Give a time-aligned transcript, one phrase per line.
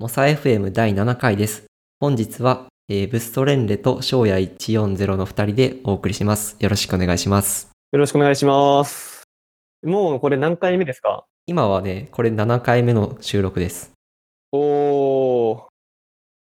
[0.00, 1.64] モサ FM 第7回です。
[1.98, 6.56] 本日は、えーブストレンレと翔也140の2人でお送りします。
[6.60, 7.72] よろしくお願いします。
[7.90, 9.24] よろしくお願いします。
[9.84, 11.24] もうこれ何回目ですか？
[11.46, 13.90] 今はね、これ7回目の収録です。
[14.52, 15.62] おー。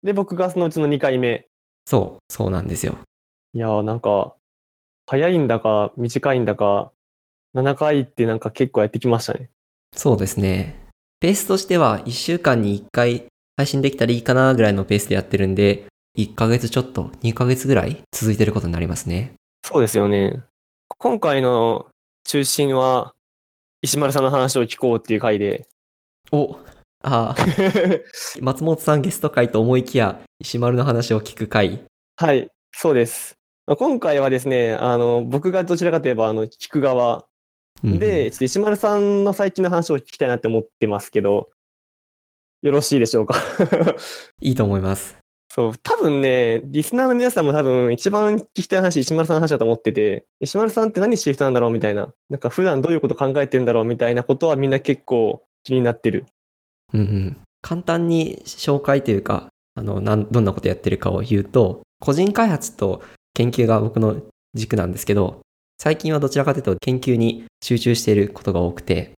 [0.03, 1.47] で、僕がそのうちの2回目。
[1.85, 2.97] そう、そうなんですよ。
[3.53, 4.35] いやーなんか、
[5.05, 6.91] 早いんだか短いんだか、
[7.55, 9.49] 7回ってなんか結構やってきましたね。
[9.95, 10.85] そうですね。
[11.21, 13.27] ペースとしては1週間に1回
[13.57, 19.33] 配信できたらいいかなぐらいのペースでやってるんで、1ヶ月ちょっと、2ヶ月ぐらい続いてることになりますね。
[19.65, 20.43] そうですよね。
[20.99, 21.87] 今回の
[22.23, 23.15] 中心は、
[23.81, 25.67] 石丸さんの話を聞こうっていう回で。
[26.31, 26.59] お
[27.03, 27.45] ああ、
[28.41, 31.83] 松本さんゲスト会と思いきや、石丸の話を聞く会。
[32.15, 33.37] はい、そうです。
[33.65, 37.25] まあ今回はですね、あの、僕がどちらかといえば、あの、聞く側
[37.83, 41.49] うんうん石丸さんの最近の話を聞きたいなって思ってますけど、
[42.61, 43.35] よろしいでしょうか？
[44.41, 45.17] いいと思います。
[45.49, 56.25] そう、多分ね、リスナーの皆さんも多分一番聞きたい話、石丸さんの話だと思ってて、石丸さんって何してる人なんだろうみたいな、なんか普段どういうこと考えてるんだろうみたいなことはみんな結構気になってる。
[56.93, 57.37] うんうん。
[57.61, 63.01] 簡単に紹介というか、あの、なん、どんなことやってるかを言うと、個人開発と
[63.33, 64.21] 研究が僕の
[64.53, 65.41] 軸なんですけど、
[65.79, 69.13] 最近はどちらかというと研究に集中していることが多くて、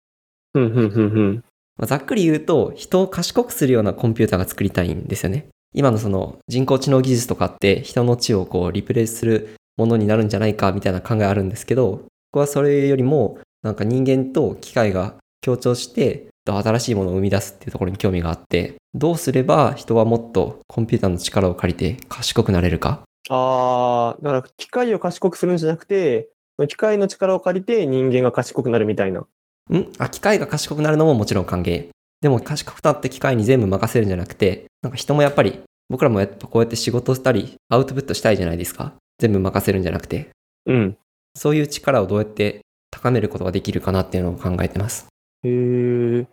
[0.54, 1.44] ふんふんふんふん。
[1.78, 5.48] まあざっくり言うと、人を賢くするようなコンピューターが作りたいんですよね。
[5.74, 23.02] 今のその人工知能技術とかって人の知をこうリプレイするものになるんじゃないかみたいな考えあるんですけど、僕はそれよりもなんか人間と機械が協調して新しいものを生み出すっていうところに興味があって、どうすれば人はもっとコンピューターの力を借りて賢くなれるか？
[23.30, 26.30] あー、だから機械を賢くするんじゃなくて、
[26.70, 29.28] 機械の力を借りて人間が賢くなるみたいな。
[29.76, 29.92] ん？
[29.98, 31.90] あ、機械が賢くなるのももちろん歓迎。
[32.22, 38.94] でも賢くなって機械に全部任せるんじゃなくて、なんか人もやっぱり、僕らもやっぱこうやって仕事したり、アウトプットしたいじゃないですか。
[39.20, 40.30] 全部任せるんじゃなくて。
[40.66, 40.98] うん。
[41.36, 42.62] そういう力をどうやって
[42.92, 45.08] 高めることができるかなっていうのを考えてます。
[45.44, 46.28] へー、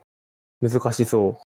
[0.60, 1.44] 難しそう。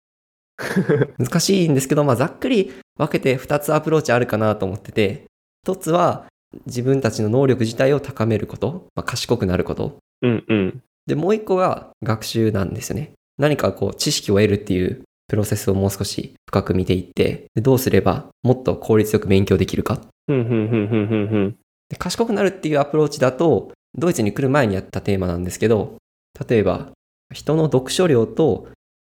[1.19, 5.25] 難しいんですけど、まあざっくり分けて2つアプローチあるかなと思ってて、
[5.67, 6.27] 1つは
[6.67, 9.99] 自分たちの能力自体を高めること、まあ、賢くなること。
[10.23, 10.83] うんうん。
[11.07, 13.13] で、もう1個が学習なんですよね。
[13.39, 20.01] 何かこう知識を得るっていうプロセスをもう少し深く見ていって、でどうすればもっと効率よく勉強できるか。
[21.99, 25.97] 賢くなるっていうアプローチだと、ドイツに来る前にやったテーマなんですけど、
[26.49, 26.91] 例えば、
[27.33, 28.69] 人の読書量と、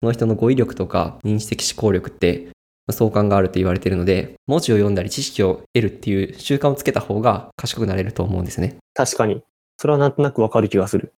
[0.01, 2.50] その人の語彙力とか認知的思考力って
[2.91, 8.78] 相関があると言われているので、文字を読んだり知識を得るっていう習慣をつけた方が賢くなれると思うんですね。
[8.94, 9.41] 確かに。
[9.78, 11.13] それはなんとなくわかる気がする。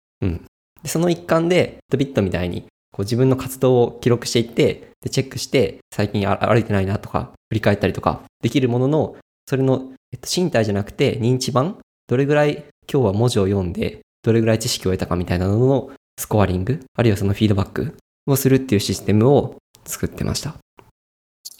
[0.86, 9.16] でその一環で、ビットみたいにこう自分の活動を記録していって、でチェックして、最近あ歩いてないなとか、振り返ったりとかできるものの、
[9.48, 17.96] それの、えっと、身体じゃなくて認知版どれぐらい今日は文字を読んで、どれぐらい知識を得たかみたいなののスコアリング、あるいはそのフィードバック
[18.28, 20.54] をするっていうシステムを作ってました。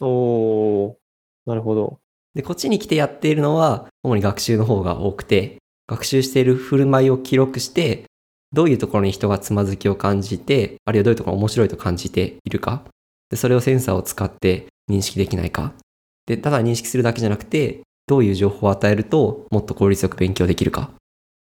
[0.00, 0.94] おー、
[1.46, 1.98] なるほど。
[2.36, 5.56] で、こっちに来てやっているのは、主に学習の方が多くて、
[5.88, 8.04] 学習している振る舞いを記録して、
[8.52, 12.84] どういうところに人がつまずきを感じて、あるいはどういうところが面白いと感じているか。
[13.30, 15.72] で、それをセンサーを使って認識できないか。
[16.26, 20.90] で、ただ認識するだけじゃなくて、どういう情報を与えると、もっと効率よく勉強できるか。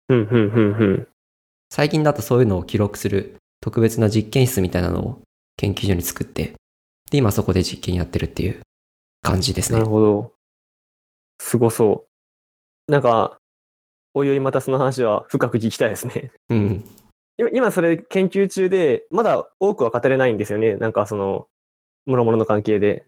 [0.08, 1.08] ふんふんふんふん。
[1.70, 5.22] 最近だとそういうのを記録する特別な実験室みたいなのを
[5.58, 6.54] 研究所に作って、
[7.12, 8.62] で、今そこで実験やってるっていう
[9.22, 9.90] 感じですねなる。
[9.90, 10.34] ほど。
[11.40, 12.06] すごそ
[12.88, 12.92] う。
[12.92, 13.38] なんか、
[14.18, 16.32] おいおいまたその話は深く聞きたいですね。
[16.50, 16.84] うん。
[17.38, 20.76] 今今それ研究中で、まだ多くは語れないんですよね。
[20.76, 21.46] なんかその、
[22.08, 23.06] もろもろの関係で。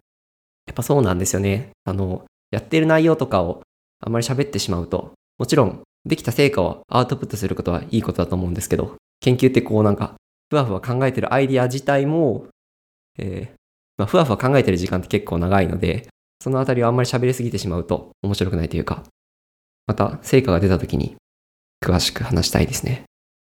[0.67, 1.71] やっぱそうなんですよね。
[1.83, 3.63] あの、やってる内容とかを
[4.05, 10.13] あんまり喋ってしまうと、もちろん、できた成果をアウトプットすることはいいことだと思うんですけど、研究ってこうなんか、
[10.51, 12.45] ふわふわ考えてるアイディア自体も、
[13.17, 13.59] えー
[13.97, 16.07] まあ、ふわふわ考えてる時間って結構長いので、
[16.39, 19.03] そのあたりをあんまり喋りすぎてしまうと面白くないというか、
[19.89, 21.15] また成果が出た時に
[21.83, 23.05] 詳しく話したいですね。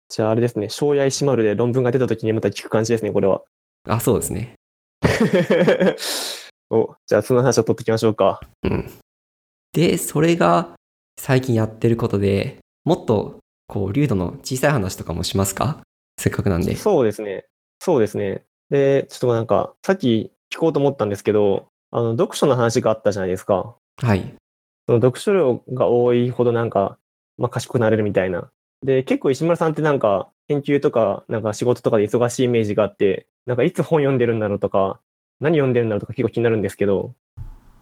[0.07, 3.41] じゃああれですね、小や石丸で論文が出た時にまた聞く感じですね、これは。
[3.85, 4.53] あ、そうですね。
[6.71, 8.39] お、じゃあその話を取っていきましょうか。
[8.63, 8.89] うん。
[9.73, 10.69] で、それが
[11.19, 15.81] 最近やってることで、もっとこう、流度の小さい話とかもしますか？
[16.17, 16.77] せっかくなんで。
[16.77, 17.43] そうですね。
[17.79, 18.43] そうですね。
[18.69, 23.75] で、ちょっとなんか、さっき聞こうと思ったんですけど、あの、読書の話があったじゃないですか。
[24.01, 24.33] はい。
[24.87, 26.97] その読書量が多いほどなんか、
[27.37, 28.49] まあ、賢くなれるみたいな。
[28.83, 34.99] で、結構石村さんってなんか、研究とか、なんか仕事とかで忙しいイメージがあって、なんかいつ本読んでるんだろうとか、
[35.39, 37.13] 何読んでるんだろうとか結構気になるんですけど、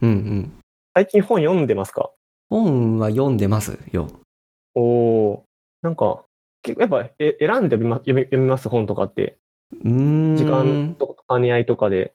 [0.01, 0.53] うんうん。
[0.93, 2.11] 最近本読んでますか？
[2.49, 4.07] 本は読んでますよ。
[4.75, 5.43] おお
[5.81, 6.23] なんか、
[6.61, 9.37] 結構やっぱえ選んで読みま読み読みます本とかって？
[9.73, 10.35] うーん。
[10.35, 12.13] 時間とか兼ね合いとかで？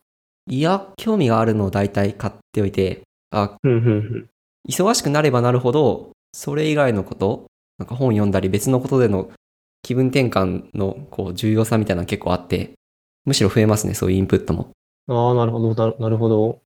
[0.49, 4.31] いや、興味があるのを大体買っておいて、あ、うんうんうん。
[4.69, 7.47] 忙しくなればなるほど、それ以外のこと、
[7.79, 9.31] なんか本読んだり別のことでの
[9.83, 12.73] 気分転換のこう重要さみたいなの結構あって、
[13.25, 14.71] むしろ増えますね、そういうインプットも。
[15.09, 16.61] ああ、なるほど、なるほど。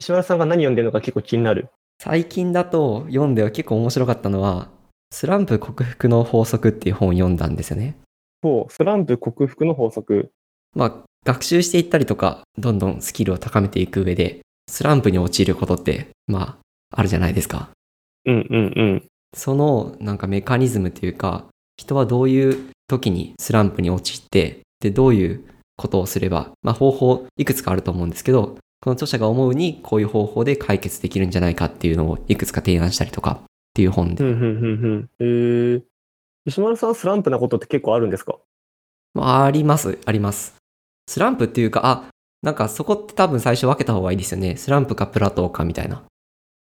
[0.00, 1.68] 石原さんが何読んでるのか結構気になる。
[2.02, 4.68] 最近だと読んでは結構面白かったのは、
[5.10, 7.96] スランプ克服の法則っていう本を読んだんですよね。
[8.42, 10.30] ほう、スランプ克服の法則。
[10.74, 16.58] まあ、学習していったりとか、どんどんスキルを高めていく上で、スランプに陥ることって、まあ、
[16.90, 17.70] あるじゃないですか。
[18.24, 19.04] うんうんうん。
[19.34, 21.46] そのなんかメカニズムというか、
[21.76, 25.44] 人はどういう時にスランプに陥って、で、どういう
[25.76, 33.44] ことをすれば、まあ方法いくつかあると思うんですけど、この著者が思うにこういう方法で解決できるんじゃないかっていうのをいくつか提案したりとかっ
[33.74, 34.24] ていう本で。
[34.24, 35.10] うんうんうんうん。
[35.18, 35.82] えー、
[36.46, 38.38] 石丸さんスランプなことって結構あるんですか？
[39.14, 40.54] まあ、あります、あります。
[41.08, 42.08] スランプっていうか、あ、
[42.42, 44.56] なんかそこって多分最初分けた方がいいですよね。
[44.56, 46.04] スランプかプラトーかみたいな。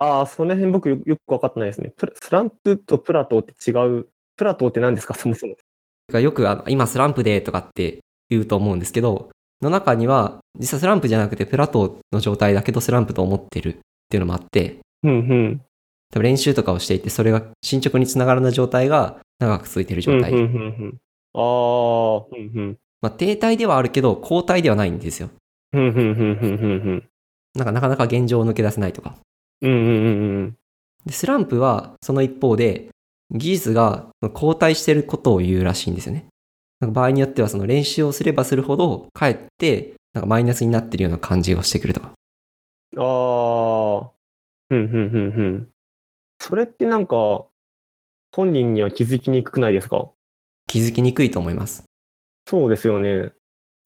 [0.03, 1.93] ああ、その辺僕よよく分かってないですね。
[1.97, 4.09] プラスランプとプラトーって違う。
[4.37, 5.15] プラトーって何ですか？
[5.15, 5.55] そもそも。
[6.13, 13.79] がよくあの今スランプでとかって言うと思うんですけど、の中には実はスランプじゃなくてプラトーの状態だけどスランプと思ってるっ
[14.09, 15.61] ていうのもあって、うんうん。
[16.11, 20.33] 多分練習とかをしていてそれが進捗につながらない状態が長く続いている状態。
[20.33, 21.01] うんうんうんうん。
[21.35, 22.79] ああ、うんうん。
[23.01, 25.31] まあ停滞ではあるけど後退ではないんですよ。
[25.75, 27.05] うんうんうんうんうん
[27.55, 29.15] なんかなかなか現状を抜け出せないとか。
[29.63, 29.73] うん。
[29.73, 30.57] うんうんうんうん。
[31.07, 32.89] でスランプはその一方で
[33.31, 36.27] 技術が後退してることを言うらしいんですよね。
[36.81, 42.13] なんか場合によってはその練習をすればするほどかえってなんかマイナスになってるような感じをしてくるとか。
[42.97, 44.11] ああ、
[44.71, 45.69] うんうんうんうん。
[46.39, 47.47] それってなんか、
[48.33, 50.11] 本人には気づきにくくないですか？
[50.67, 51.85] 気づきにくいと思います。
[52.47, 53.19] そうですよね。
[53.19, 53.31] なん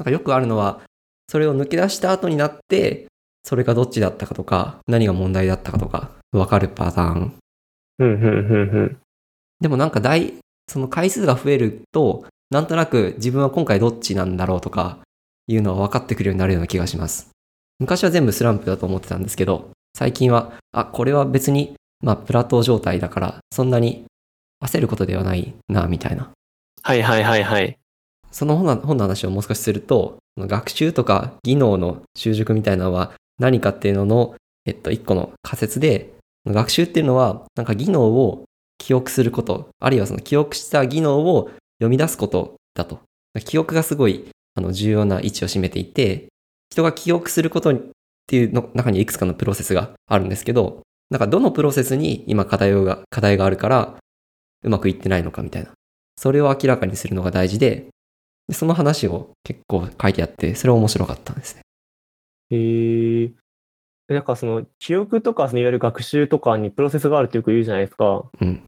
[0.04, 0.80] かよくあるのは、
[1.28, 3.06] それを抜け出した後になって、
[3.46, 7.34] それがどっちだったかとか、何が問題だったかとか、わかるパターン。
[8.00, 8.98] うんうんうんうん。
[9.60, 10.34] でもなんか大、
[10.66, 14.98] その回数が増えると、なんとなく自分は今回どっちなんだろうとか、
[15.46, 17.30] いうのは分かってくるようになるような気がします。
[17.78, 24.06] 昔は全部スランプだと思ってたんですけど、最近は、あ、これは別に、まあ、プラトー状態だから、そんなに
[24.60, 26.30] 焦ることではないな、みたいな。
[26.82, 27.78] はいはいはいはい。
[28.32, 34.34] その本の本の話をもう少しすると、学習とか技能の習熟みたいなのは何かっていうのの、
[34.64, 36.14] えっと、一個の仮説で、
[36.46, 38.44] 学習っていうのは、なんか技能を
[38.78, 43.00] 記憶すること、あるいはその記憶した技能を読み出すことだと。
[43.44, 46.26] 記憶がすごいあの重要な位置を占めていて、
[46.70, 47.80] 人が記憶することっ
[48.26, 53.96] ていうの中にいくつかのプロセスがあるんですけど、なんかどのプロセスに今課題が、課題があるから、
[54.64, 55.70] うまくいってないのかみたいな。
[56.16, 57.88] それを明らかにするのが大事で、
[58.52, 61.62] その話を結構書いてあって、それ面白かったんですね。
[62.50, 63.32] へえ。
[64.08, 68.24] なんかその、記憶とか、そのいわゆる学習とかにプロセスがあるってよく言うじゃないですか。
[68.40, 68.62] うん。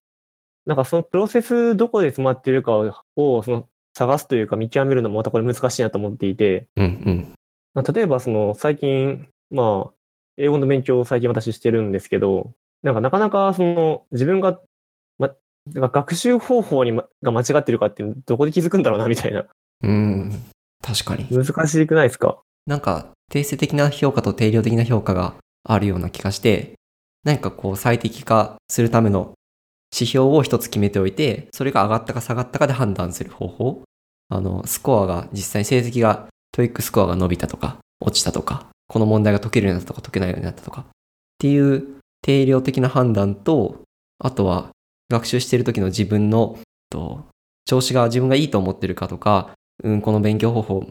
[0.66, 2.72] なんかそのプロセスどこで詰まってるか
[3.16, 7.34] を、その探すというか見極めるのもまたこれ難しいなと思っていて、うんうん。
[7.74, 9.94] まあ例えばその最近、まあ、
[10.36, 14.60] 英語の勉強を最近私してるんですけど、なんかなかなかその自分が、
[15.18, 15.30] ま、
[15.74, 19.46] なんか学習方法に、ま、が間違ってるかっていうのどこで気づくんだろうなみたいな。
[19.82, 20.32] うん。
[20.82, 21.26] 確かに。
[21.30, 22.38] 難しくないですか？
[22.68, 26.74] なんか、定性的な評価と定量的な評価があるような気がして、
[27.24, 29.32] 何かこう最適化するための
[29.90, 33.82] 指標を一つ決めておいて、それが上がったか下がったかで判断する方法。
[34.28, 40.84] あの、スコアが、実際成績が、 TOEIC スコアが伸びたとか、落ちたとか、この問題が解けるようになったとか解けないようになったとか、っ
[41.38, 41.86] ていう
[42.20, 43.80] 定量的な判断と、
[44.18, 44.68] あとは
[45.10, 46.58] 学習している時の自分の、
[46.90, 47.24] と
[47.64, 50.86] 調子が自分がいいと思ってるかとか、うん、この勉強方法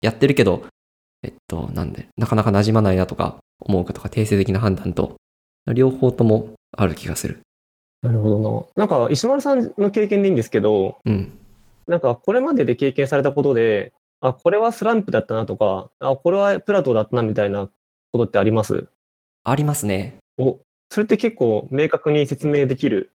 [0.00, 0.66] やってるけど、
[1.54, 5.14] と、なんで、なかなか馴染まないなとか思うかとか、定性的な判断と、
[5.72, 7.40] 両方ともある気がする。
[8.02, 8.86] なるほどな。
[8.86, 11.38] なんか石丸さんの経験でいいんですけど、うん。
[11.86, 17.68] なんかこれまでで経験されたことで、あ、これはスランプだったなとか、あ、これはプラトーだったなみたいな
[18.12, 18.86] ことってあります？
[19.44, 20.16] ありますね。
[20.38, 20.58] お、
[20.90, 23.12] それって結構明確に説明できる？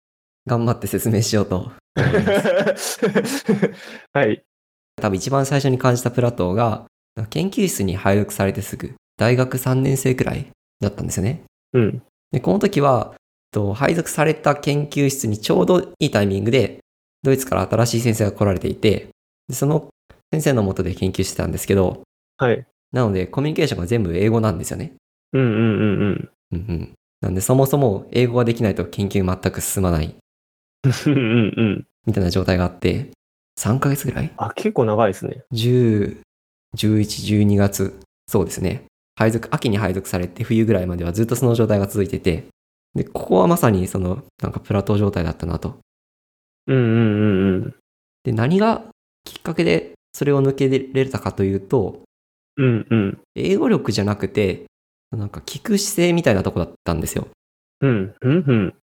[0.47, 1.71] 頑張って説明しようと。
[4.15, 4.43] はい。
[5.01, 6.87] 多分一番最初に感じたプラトーが、
[7.27, 10.49] 研究室に配属されてすぐ、大学3年生くらい
[10.81, 11.43] だったんですよね。
[11.73, 12.03] うん。
[12.33, 13.15] で、この時は、
[13.51, 16.81] と配属された研究室にちょうどいいタイミングで、
[17.23, 19.09] ドイツから新しい先生が来られていて、
[19.49, 19.89] でその
[20.33, 22.03] 先生のもとで研究してたんですけど、
[22.37, 22.67] はい。
[22.93, 24.93] なので、コミュニケーションが全部英語なんですよね。
[25.33, 26.31] うんうんうんうん。
[26.53, 26.93] うんうん。
[27.21, 30.15] なんで、そもそも英語ができないと研究全く進まない
[30.85, 31.87] うんうんうん。
[32.07, 33.11] みたいな状態があって、
[33.59, 34.33] 3ヶ月ぐらい？
[34.37, 35.43] あ、結構長いですね。
[35.53, 36.19] 10、
[36.79, 38.85] 11、12月、そうですね。
[39.17, 42.47] 配属、秋に配属されて冬ぐらいまではずっとその状態が続いてて、
[42.95, 45.79] で、ここはまさにその、なんかプラトー状態だったなと。
[46.69, 47.75] うんうんうんうん。
[48.23, 48.85] で、何が
[49.25, 52.03] きっかけでそれを抜けれたかというと、
[52.57, 53.19] うんうん。
[53.35, 54.65] 英語力じゃなくて、
[55.11, 57.29] なんか聞く姿勢みたいなとこだったんですよ。
[57.81, 58.75] うんうんうん。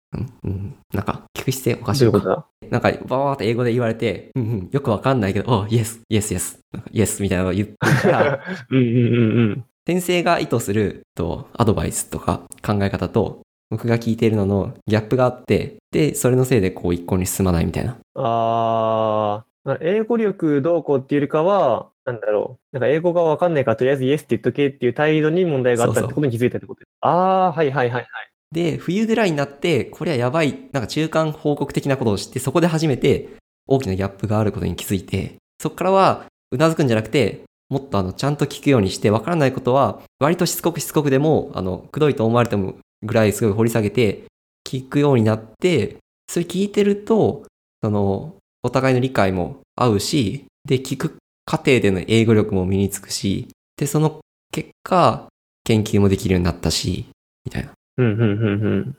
[0.43, 0.75] うん、うん。
[0.93, 2.45] なんか聞く姿勢おかしいことだ？
[2.69, 6.60] なんか、バーって英語で言われて、うんうん、よくわかんないけど、おイエス、イエス、イエス、
[6.91, 8.39] イエスみたいなのを言ってたら、
[8.72, 9.65] うんうんうんうん。
[9.88, 17.98] 先生が意図するとアドバイスとか考え方と僕が聞いているののギャップがあって、で、それのせいでこう一向に進まないみたいな。
[18.15, 22.75] あー、英語力どうこうっていうよりかは、なんだろう。
[22.75, 26.89] なんか英語がわかんないから、とりあえずイエスって言っとけっていう態度に問題があったってことに気づいたってことです。
[27.01, 28.07] あー、はいはいはいはい。
[28.52, 33.30] で、冬ぐらいになって、これはやばい、なんか中間報告的なことをして、そこで初めて
[33.68, 44.25] 大きなギャップがあることに気づいて、そこからはうなずくんじゃなくて、もっとあの、ちゃんと聞くようにして、わからないことは、割としつこくしつこくでも、あの、くどいと思われてもぐらいすごい掘り下げて、
[44.66, 45.98] 聞くようになって、
[46.28, 47.44] それ聞いてると、
[47.84, 53.48] その、お互いの理解も合うし、で、聞く過程での英語力も身につくし、
[53.78, 54.22] で、その
[54.52, 55.28] 結果、
[55.64, 57.06] 研究もできるようになったし、
[57.46, 57.72] みたいな。
[57.98, 58.98] うんうんうんうん。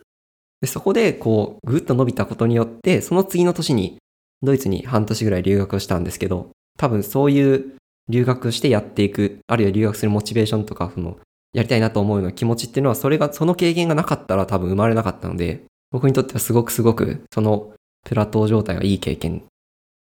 [0.61, 3.99] で、そこで、こう、ぐっと伸びたことによって、その次の年に、
[4.43, 7.77] ドイツに半年ぐらい留学をしたんですけど、多分そういう
[8.09, 11.19] 留学してやっていく、あるいは留学するモチベーションとか、その、
[11.53, 17.73] やりたいなと思うような気持ちっていうのは、それが、その経験がなかったら多分生まれなかったので、僕にとってはすごくすごく、その、
[18.05, 19.43] プラトー状態がいい経験。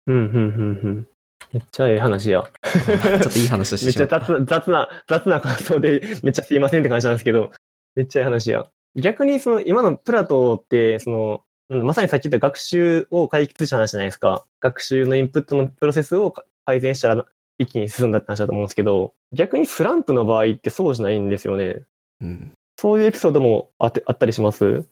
[0.06, 1.06] うんうんうんうん。
[1.52, 2.42] めっちゃええ話や。
[2.62, 4.46] ちょっといい話をしめっちゃてしまった。
[4.46, 7.52] 雑雑な、雑な感想で、めっちゃすいませんって感じなんですけど、
[7.94, 8.66] めっちゃいい話や。
[8.96, 14.44] 逆に、その、今のプラトーって、その、うんまさにさっき言った学習を解決した話じゃないですか。
[14.60, 16.34] 学習のインプットのプロセスを
[16.66, 17.24] 改善したら
[17.56, 21.82] 一気に進んだって話だと思うんですけど、逆にスランプの場合ってそうじゃないんですよね。
[22.20, 22.52] うん。
[22.78, 24.84] そういうエピソードもあってあったりします？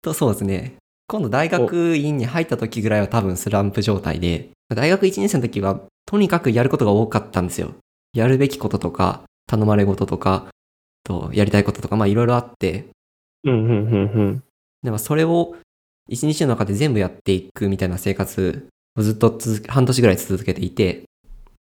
[0.00, 0.76] と、そうですね。
[1.08, 7.74] 今度大学院に入った時ぐらいは多分スランプ状態で、大学1年生の時はとにかくやることが多かったんですよ。
[8.14, 10.46] やるべきこととか、頼まれ事とか、
[11.04, 12.86] と、やりたいこととか、まあいろいろあって、
[13.44, 14.42] うん、うん、うん、うん。
[14.82, 15.56] でもそれを
[16.08, 21.04] 一日の中で全部やっていくみたいな生活をずっと半年ぐらい続けていて、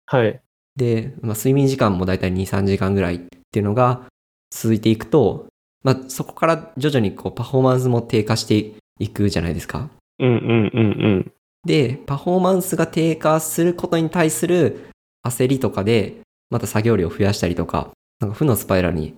[0.06, 0.40] はい。
[0.76, 3.18] で、まあ、睡眠時間もだいたい2、3時間ぐらいっ
[3.50, 4.06] ていうのが
[4.50, 5.46] 続いていくと、
[5.82, 9.90] まあ、そこから徐々にこうパフォーマンスも低下していくじゃないですか。
[10.18, 11.32] うん、うん、うん、うん。
[11.64, 14.88] で、パフォーマンスが低下することに対する
[15.26, 17.90] 焦りとかで、また作業量を増やしたりとか、
[18.20, 19.14] なんか負のスパイラルに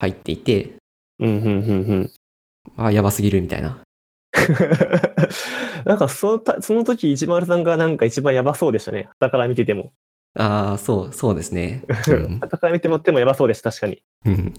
[0.00, 0.72] 入っていて、
[1.20, 2.10] うん、うん、うん、うん。
[2.76, 3.80] あ、やばすぎるみたいな。
[5.84, 9.08] なんかそのた、その時、一丸さんがなんか一番やばそうでしたね。
[9.20, 9.92] だから見てても。
[10.34, 11.84] ああ、そう、そうですね。
[12.08, 14.02] うんだから見てもってもやばそうです、確かに。
[14.26, 14.54] うん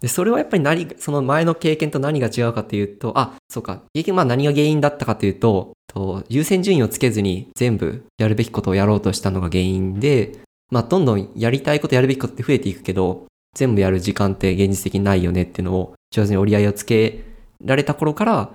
[0.00, 10.38] で、それはやっぱり何が、その前の経験と何が違うかというと、あ、そうか、経験まあ何が原因だったかというと、と優先順位をつけずに全部やるべきことをやろうとしたのが原因で、
[10.70, 17.24] まあどんどんやりたいことやるべきことって増えていくけど、全部やる時間って現実的にないよねっていうのを上手に折り合いをつけ
[17.64, 18.50] られた頃から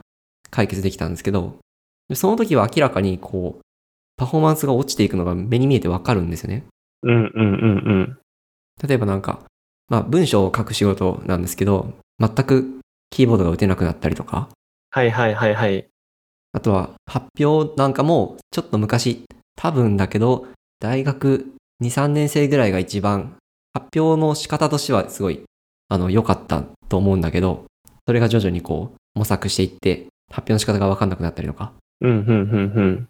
[0.50, 1.58] 解決できたんですけど、
[2.10, 3.62] でその時は明らかにこう、
[4.18, 6.64] パフォーマンスが落ちていくのが目に見えてわかるんですよね。
[7.02, 7.46] うん、うん、うん、う
[8.02, 8.18] ん。
[8.88, 9.40] 例えばなんか、
[9.90, 14.50] まあ文章を書く仕事なんですけど、全くキーボードが打てなくなったりとか、
[14.92, 15.88] はい、はい、はい、はい。
[16.52, 20.46] あとは発表なんかもちょっと昔、多分だけど、
[20.80, 23.36] 大学2、3年生ぐらいが一番
[23.74, 25.44] 発表の仕方としてはすごい、
[25.90, 27.66] あの、良かったと思うんだけど、
[28.08, 33.08] それが徐々にこう模索していって、発表の仕方がわかんなくなったりとか、うん、うん、うん、うん。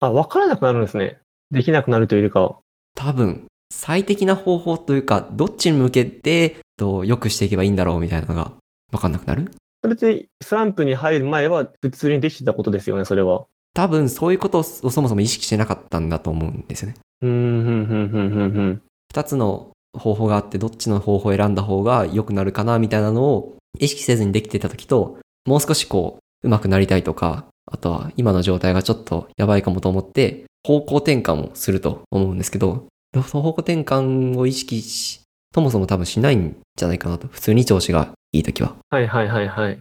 [0.00, 1.18] あ、わからなくなるんですね。
[1.50, 2.56] できなくなるというよりかは。
[2.94, 8.52] 多分、最適な方法というか、どっちに向けて、と良くしていけばいいんだろうみたいなのが
[8.92, 9.50] わかんなくなる？
[9.82, 13.46] それって、スランプに入る前は普通にできてたことですよね、それは。
[13.74, 16.96] 多分そういうことをそもそも意識してなかったんだと思うんですよね。
[17.22, 18.82] うん、うん、うん、うん、うん、うん。
[19.10, 32.86] 二つの方法があってどっちの方法を選んだ方が良くなるかなみたいなのを意識せずにできてた時と、もう少しこう、上手くなりたいとか、あとは今の状態がちょっとやばいかもと思って、方向転換をすると思うんですけど、
[33.26, 35.20] その方向転換を意識し、
[35.54, 37.28] そもそも多分しないんじゃないかなと。
[37.28, 38.74] 普通に調子がいい時は。
[38.90, 39.80] はいはいはいはい。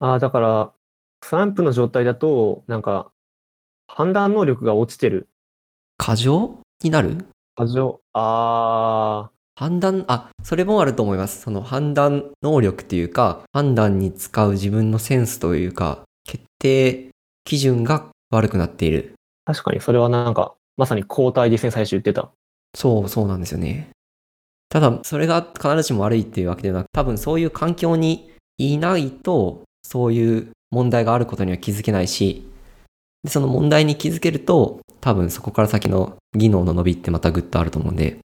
[0.00, 0.72] ああ、だから、
[1.24, 3.12] スランプの状態だと、なんか、
[3.86, 5.28] 判断能力が落ちてる。
[5.96, 7.26] 過剰になる？
[7.54, 8.00] 過剰。
[8.14, 11.42] あ判断、あ、それもあると思います。
[11.42, 17.10] その判断能力っていうか、判断に使う自分のセンスというか、決定
[17.44, 19.14] 基準が悪くなっている。
[19.44, 22.30] 確かに、それはなんか、まさに交代ですね、最初言ってた。
[22.74, 23.90] そう、そうなんですよね。
[24.68, 32.48] ただ、それが必ずしも悪いっていうわけではなく、多分そういう環境にいないと、そういう問題があることには気づけないし、
[33.22, 38.22] でその問題に気づけると、多分そこから先の技能の伸びってまたぐっとあると思うんで、まあ、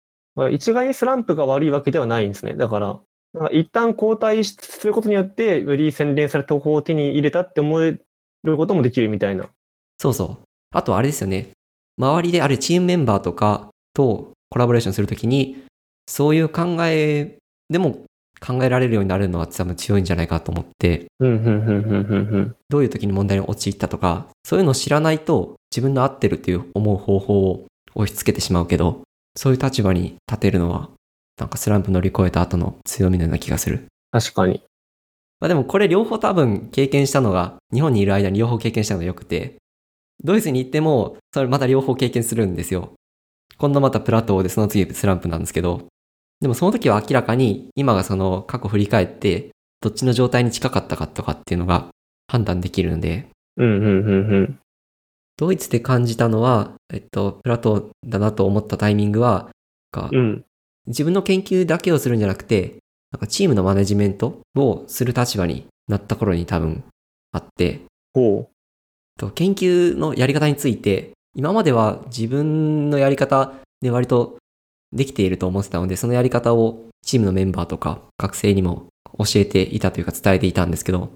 [0.50, 2.54] 一概にスランプが悪いわけではないんですね。
[2.54, 3.00] だから、
[3.36, 7.98] か一旦交代することによって、より洗練された方法を手に入れたって思え
[8.44, 9.48] ることもできるみたいな。
[9.98, 10.38] そうそう。
[10.72, 11.50] あとあれですよね。
[11.98, 15.64] 周りであるチームメンバーとかとコラボレーションするときに、
[16.06, 17.38] そういう考え
[17.68, 17.98] でも
[18.40, 22.56] 考えられるようになるのは多分強いんじゃないかと思って、うん、うん、うん、うん、うん、うん。
[22.68, 29.02] どういう時に問題に陥ったとか、そういうのを知らないと自分の合ってるっていう思う方法を押し付けてしまうけど、
[29.36, 30.90] そういう立場に立てるのは、
[31.38, 33.86] なんかスランプ乗り越えた後の強みのような気がする。
[34.10, 34.62] 確かに。
[35.38, 39.56] まあでもこれ両方多分経験したのが、日本にいる間に両方経験したのが良くて、
[40.24, 42.94] ドイツに行っても、それまた両方経験するんですよ。
[43.58, 45.86] 今度またプラトーでその次スランプなんですけど、
[46.40, 49.50] でもその時は明らかに今がその過去振り返って、
[49.80, 51.88] どっちの状態に近かったかとかっていうのが
[52.28, 54.58] 判断できるので、うん、うん、うん、うん。
[55.36, 59.50] ドイツで感じたのは、えっと、プラトーだなと思ったタイミングは、
[60.12, 60.44] うん。
[60.86, 62.76] 自分の研究だけをするんじゃなくて、
[63.12, 66.84] なんかチームのマネジメントをする立場になった頃に多分
[67.32, 67.80] あって、
[68.14, 68.48] ほ
[69.18, 74.36] と研究のやり方について、今までは自分のやり方で割と
[74.92, 78.86] できていると思ってたので、そのやり方をチームのメンバーとか学生にも
[79.18, 81.10] 教えていたというか伝えていたんですけど、う。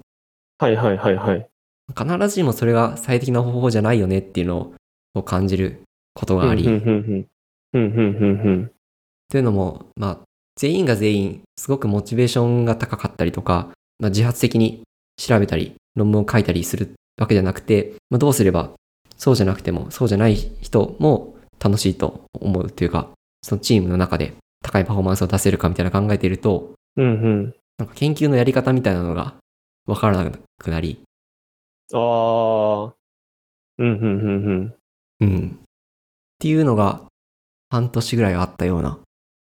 [0.59, 1.50] はい、はい、はい、はい。
[1.97, 4.73] 必ずしもそれが最適な方法じゃないよねっていうの
[5.13, 5.81] を感じる
[6.13, 7.27] ことがあり、うん、うん、うん、うん。
[7.73, 8.71] うん、うん、うん、うん。
[9.29, 10.19] というのも、まあ、
[10.57, 13.69] 全員が全員、すごくモチベーションが高かったりとか、
[13.99, 14.83] まあ、自発的に
[15.17, 18.71] 調べたり、論文を書いたりするわけじゃなくて、まあ、どうすれば、
[19.17, 23.09] そうじゃなくても、そうじゃない人も楽しいと思うというか、
[23.41, 27.55] そのチームの中で高いパフォーマンスを出せるかみたいな考えていると、うん、うん。
[27.77, 29.35] なんか研究のやり方みたいなのが
[29.87, 31.01] わからなくなり、
[31.93, 32.95] ああ。
[33.77, 34.75] うん、うん、うん、うん。
[35.21, 35.59] うん。
[35.61, 35.63] っ
[36.39, 37.01] ていうのが
[37.69, 38.99] 半年ぐらいあったような、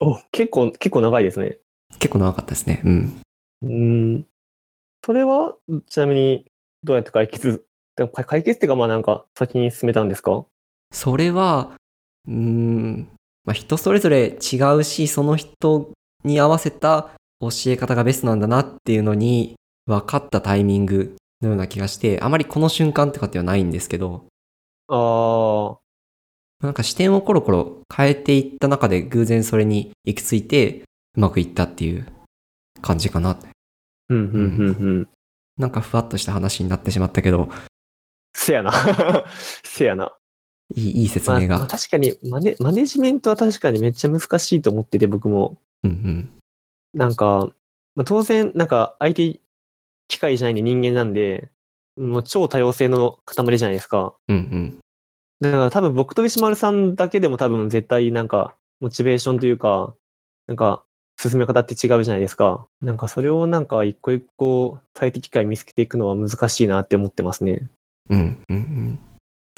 [0.00, 1.58] お、結構、結構長いですね。
[1.98, 2.82] 結構長かったですね。
[2.84, 3.20] うん。
[3.62, 3.66] う
[4.18, 4.26] ん。
[5.04, 5.56] それは、
[5.88, 6.46] ちなみに、
[6.84, 7.64] どうやって解決、
[7.96, 10.44] でも解解決っていうか、まあなんか、先に進めたんですか？
[10.92, 11.76] それは、
[12.26, 13.08] うーん、
[13.44, 15.92] まあ、人それぞれ違うし、その人
[16.24, 24.26] に合わせた教え方がベストなんだなっていうのに分かったタイミングのような気がして、あまりこの瞬間とかってはないんですけど、
[24.88, 25.78] ああ。
[26.64, 30.82] なんか視点をコロコロ変えていった中で偶然それに行き着いて
[31.16, 32.06] うまくいったっていう
[32.82, 33.38] 感じかな。
[34.10, 35.08] うん、うん、うん、うん。
[35.56, 37.48] なんかふわっとした話になってしまったけど、
[38.34, 38.72] せやな。
[39.64, 40.12] せやな。
[40.74, 41.58] いいいい説まあ、明が。
[41.58, 45.58] まあ確かにマネ、マネジメントは確かにめっちゃ難しいと思ってて、僕も。
[45.82, 46.30] うんうん。
[46.94, 47.52] なんか、
[47.94, 49.40] まあ、当然、なんか、相手、
[50.10, 51.50] 機械じゃないんで人間なんで、
[51.96, 54.14] もう超多様性の塊じゃないですか。
[54.28, 54.78] うんうん。
[55.40, 59.94] だから多分僕と石丸さんだけでも多分絶対なんか、モチベーションというか、
[60.46, 60.82] なんか、
[61.18, 62.66] 進め方って違うじゃないですか。
[62.80, 67.68] なんかそれをなんか一個一個最適解見つけていくのは難しいなって思ってますね。
[68.08, 68.98] うん、うん、うん。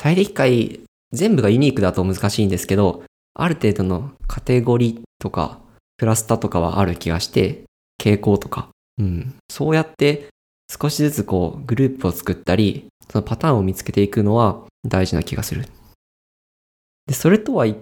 [0.00, 0.80] 最適解、
[1.12, 5.60] 全部がユニークだと難しいんですけど、ある程度のカテゴリーとか、
[5.98, 7.62] クラスターとかはある気がして、
[8.00, 8.68] 傾向とか。
[8.98, 9.34] うん。
[9.48, 10.28] そうやって
[10.80, 15.66] 少しずつこう、グループを作ったり、そのパターンを見つけていくのは大事な気がする。
[17.06, 17.76] で、それとは一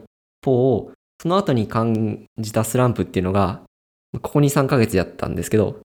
[0.44, 0.90] 方、
[1.22, 3.62] その後に感じたスランプっていうのが、
[4.20, 5.80] ここ2、3ヶ月やったんですけど、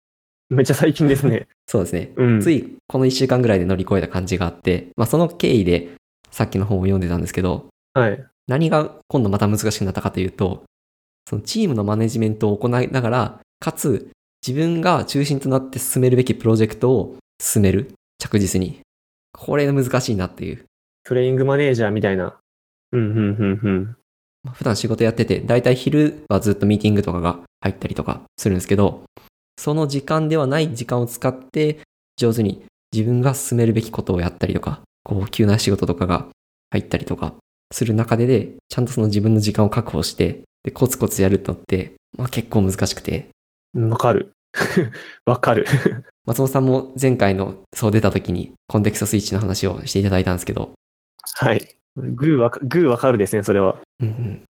[0.49, 1.47] めっちゃ最近ですね。
[1.65, 2.11] そうですね。
[2.17, 2.41] うん。
[2.41, 5.95] ついこの1週間ぐらいで乗り越えた感じがあって、まあその経緯で
[6.29, 8.23] さっきの本を読んでたんですけど、はい。
[8.47, 10.63] 何が今度また難しくなったかというと、
[11.27, 14.11] そのチームのマネジメントを行いながら、かつ
[14.45, 17.93] 自分が中心となって進めるべきプロジェクトを進める。
[18.17, 18.81] 着実に。
[19.33, 20.65] これ難しいなっていう。
[21.03, 22.37] プレイングマネージャーみたいな。
[22.91, 23.95] うん、うん、うん、うん。
[24.43, 29.03] まあ普段仕事やってて、だいたい昼はずっとミーティングとかが入ったりとかするんですけど、
[29.57, 31.79] その時間ではない時間を使って、
[32.17, 36.27] 上手に自分が進めるべきことをやったりとか、こう、急な仕事とかが
[36.71, 37.33] 入ったりとか
[37.71, 43.25] する中でで、ちゃんとその自分の時間を確保して、で、コツコツやるのって、まあ結構難しくて、うん
[43.73, 44.33] わかる。
[45.25, 45.65] わかる。
[46.25, 50.71] 松本さんも前回のそう出た時にコンテクストスイッチの話をしていただいたんですけど、
[51.37, 51.75] はい。
[51.95, 53.79] グーわか、グーわかるですね、それは。
[53.99, 54.43] うんうん。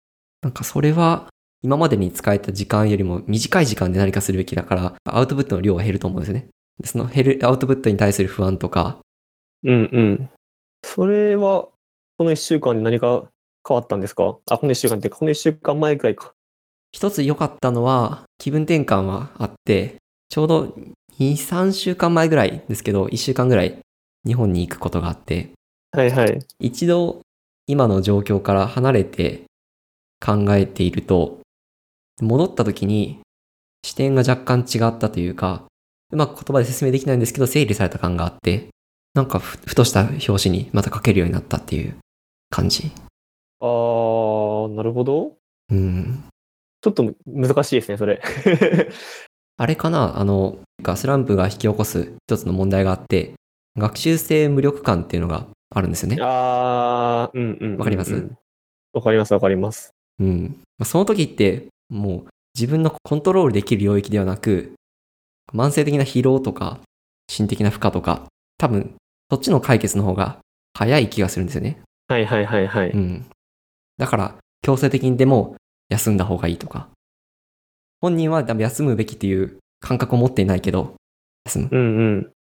[0.42, 1.28] なんかそれは
[1.62, 6.48] 今までに使えた時間よりも短い時間で何かするべきだから、アウトプットの量は減ると思うんですよね。
[6.80, 9.00] でその減るアウトプットに対する不安とか、
[9.64, 10.30] うんうん。
[10.84, 11.68] それは、
[12.18, 13.30] この1週間で何か
[13.68, 14.38] 変わったんですか？
[14.50, 16.34] あ、この1週間ってこの1週間前くらいか。
[16.92, 19.96] 一つ良かったのは、気分転換はあって、
[20.30, 20.76] ちょうど
[21.20, 23.80] 2、3週間前ぐらいですけど、1週間ぐらい
[24.26, 25.52] 日本に行くことがあって、
[25.92, 26.40] はいはい。
[26.60, 27.22] 一度
[27.68, 29.44] 今の状況から離れて
[30.24, 31.40] 考えていると、
[32.22, 33.20] 戻った時に
[33.84, 35.64] 視点が若干違ったというか、
[36.12, 38.70] うまく言葉で説明できないんですけど、整理された感があって、
[39.14, 41.98] なんかふふとした表紙にまた書けるようになったっていう
[42.50, 42.92] 感じ。
[43.62, 45.34] あー、なるほど。
[45.72, 46.24] うん。
[46.82, 48.22] ちょっと難しいですね、それ。
[49.58, 53.34] あれかなあの、ガスランプが引き起こす一つの問題があって、
[53.78, 56.18] 学習性無力感っていうのがあるんですよね。
[56.22, 57.78] あー、うんうんうんうん。
[57.78, 58.30] わかります？
[58.94, 59.92] わかります、わかります。
[60.20, 60.62] うん。
[60.78, 64.74] まあその時って、もう自分のコントロールできる領域ではなく、
[65.54, 66.80] 慢性的な疲労とか、
[67.30, 68.96] 心的な負荷とか、多分、
[69.30, 70.40] そっちの解決の方が
[70.74, 71.82] 早い気がするんですよね。
[72.08, 72.92] はいはいはいはい。
[72.92, 73.26] うん。
[73.98, 75.56] だから、強制的にでも
[75.90, 76.88] 休んだ方がいいとか。
[78.02, 80.96] 本人は多分休むべきっていう感覚を持っていないけど、
[81.46, 81.70] 休む。
[81.72, 82.32] うんうん。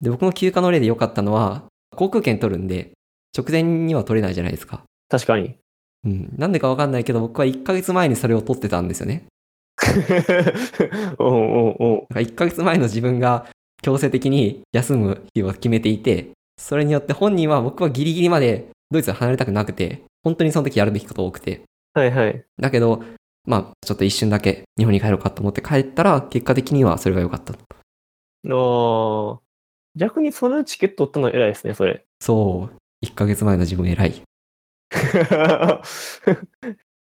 [0.00, 1.64] で、僕の休暇の例で良かったのは、
[1.94, 2.92] 航空券取るんで、
[3.36, 4.82] 直前には取れないじゃないですか。
[5.08, 5.56] 確かに。
[6.04, 6.34] うん。
[6.36, 9.26] なんでかわかんないけど、僕は1ヶ月前にそれを取ってたんですよね。
[11.18, 13.46] おうおうおうだから1ヶ月前の自分が
[13.82, 21.62] 強制的に休む日を決めていて、それによって本人は僕はギリギリまでドイツを離れたくなくて、本当にその時やるべきこと多くて。
[21.96, 22.44] はいはい。
[22.60, 23.02] だけど、
[23.46, 27.54] まあ、ちょっと一瞬だけ日本に帰ろうかと思って帰ったら、結果的にはそれが良かった。
[27.54, 29.38] あー
[29.96, 32.04] 逆にそのチケット取ったのは偉いですね、それ。
[32.20, 32.76] そう。
[33.06, 34.22] 1ヶ月前の自分偉い。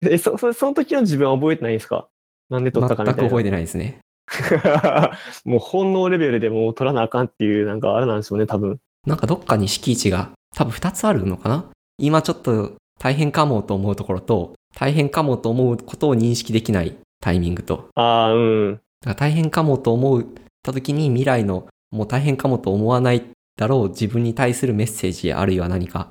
[0.01, 2.07] え、そ、そその時の自分は覚えてないですか？
[2.49, 3.21] なんで取ったかみたいな。
[3.21, 3.99] 全く覚えてないですね。
[5.45, 8.79] もう本能レベルでもう取らなあかんっていう、なんかあれなんでしょうね、多分。
[9.05, 11.65] なんかどっかに敷地が多分2つあるのかな？
[11.99, 18.73] 今ちょっと大変かもと思うところと、大変かもと思うことを認識できないタイミングと、ああ、うん。
[18.73, 20.25] だから大変かもと思っ
[20.63, 23.23] た時に未来のもう大変かもと思わない
[23.55, 26.09] だろう自分に対するメッセージあるいは何か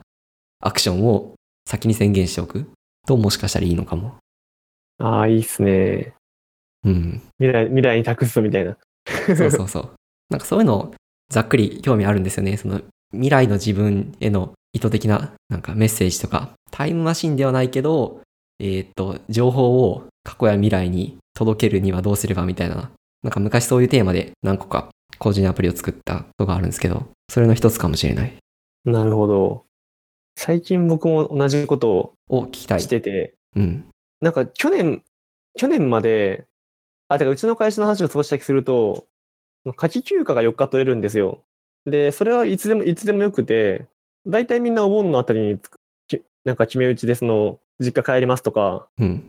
[0.61, 1.35] アクションを
[1.67, 2.71] 先に宣言しておく
[3.07, 4.17] ともしかしたらいいのかも。
[4.99, 6.15] ああ、いいっすね。
[6.85, 7.23] うん。
[7.39, 8.77] 未来、未来に託すとみたいな。
[9.37, 9.91] そうそうそう。
[10.31, 10.93] なんかそういうの
[11.31, 12.57] ざっくり興味あるんですよね。
[12.57, 12.81] その
[13.13, 18.21] 未来の自分への意図的ななんかメッセージとか、タイムマシンではないけど、
[18.61, 22.91] えーっと、情報を過去や未来に届けるにはどうすればみたいな。
[23.23, 28.37] なんか昔そういうテーマで何個か個人アプリを作ったことがあるんですけど、それの一つかもしれない。
[28.85, 29.65] なるほど。
[30.37, 32.87] 最近僕も同じことを聞きたいをし。
[32.87, 33.85] てて、うん。
[34.21, 35.03] なんか去年、
[35.57, 36.47] 去年まで、
[37.09, 39.07] あ、てかうちの会社の話を少しだけすると、
[39.77, 41.43] 夏季休暇が4日取れるんですよ。
[41.87, 43.87] で、それはいつでも、いつでもよくて、
[44.27, 45.59] 大体みんなお盆のあたりに
[46.45, 49.29] なんか決め打ちでその、実家帰りますとかうん。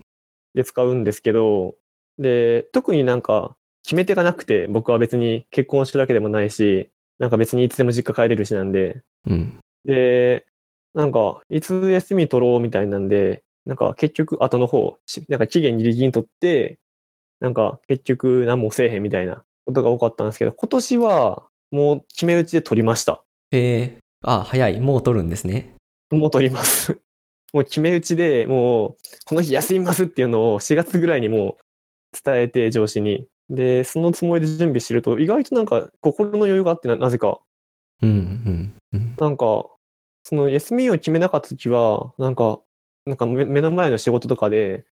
[0.54, 1.76] で使うんですけど、
[2.18, 9.60] で、特になんか決め手がなくて、僕は別に結婚してるわけでもないし、なんか別にいつでも実家帰れるしなんで、うん。
[9.86, 10.46] で、
[10.94, 16.80] なんか、いつ休み取ろうみたいなんで、なんか結局後の方、しなんか期限ギリギリに取って、
[17.40, 23.24] なんか結局何もせえへんみたいなことが多かったんですけど、今年はもう決め打ちで取りました。
[23.52, 24.80] えー、あ、早い。
[24.80, 25.76] もう撮るんですね。
[26.12, 27.00] もう取ります。
[27.54, 31.58] もう決め打ちでもう、この日休みますっていうのを4月ぐらいにも
[32.14, 33.28] う伝えて上司に。
[33.50, 37.40] で、そのつもりで準備してると、意外となんか心の余裕があってな、なぜか。
[38.02, 39.16] うん、うん、うん。
[39.18, 39.66] なんか、
[40.24, 42.60] その休みを決めなかった時は、なんか、
[43.06, 44.86] なんか目目の前の仕事とかで、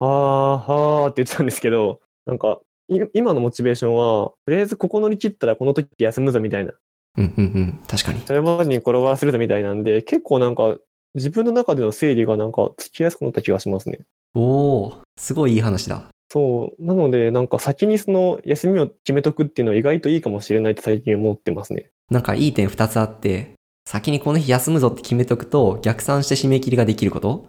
[0.00, 6.72] あー、はーって言ってたんですけど、なんか、い今のモチベーションは、とりあえずここ乗り切ったらこの時休むぞみたいな。
[7.16, 7.80] うん、うん、うん。
[7.86, 8.20] 確かに。
[8.26, 10.76] それまでにこれはするぞみたいなんで、結構なんか、
[11.14, 14.00] 自分の中での整理がなんかつきやすくなった気がしますね。
[14.34, 16.04] おー、すごいいい話だ。
[16.32, 16.84] そう。
[16.84, 21.90] なので、なんか先にその休みを決めとくっていうのは意外といいかもしれないって最近思ってますね。
[22.10, 27.48] なんかいい点二つあって、先にこの日休むぞって決めとくと逆算して締め切りができること？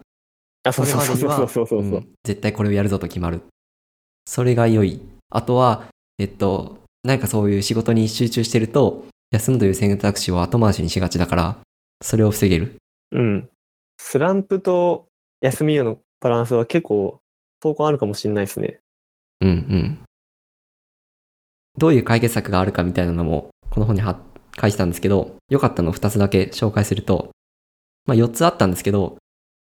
[0.64, 1.80] あ、そうそうそうそうそうそうそう。
[1.82, 3.42] ん絶対これをやるぞと決まる。
[4.26, 5.00] それが良い。
[5.30, 5.84] あとは、
[6.18, 11.58] えっと、何かそういう仕事に集中してると、休むという選択肢を後回しにしがちだから、
[12.02, 12.76] それを防げる。
[13.12, 13.48] うん。
[14.04, 15.06] スランプと
[15.40, 17.20] 休みのバランスは結構
[17.62, 18.80] 相関あるかもしれないですね。
[19.40, 19.98] うんうん。
[21.78, 24.20] どういう解決策があるかみたいなのも、この本には
[24.60, 27.30] 書いてたんですけど、良かったのを2つだけ紹介すると、
[28.04, 29.16] まあ4つあったんですけど、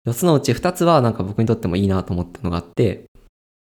[0.06, 3.06] 4つのうち2つはなんか僕にとってもいいなと思ったのがあって、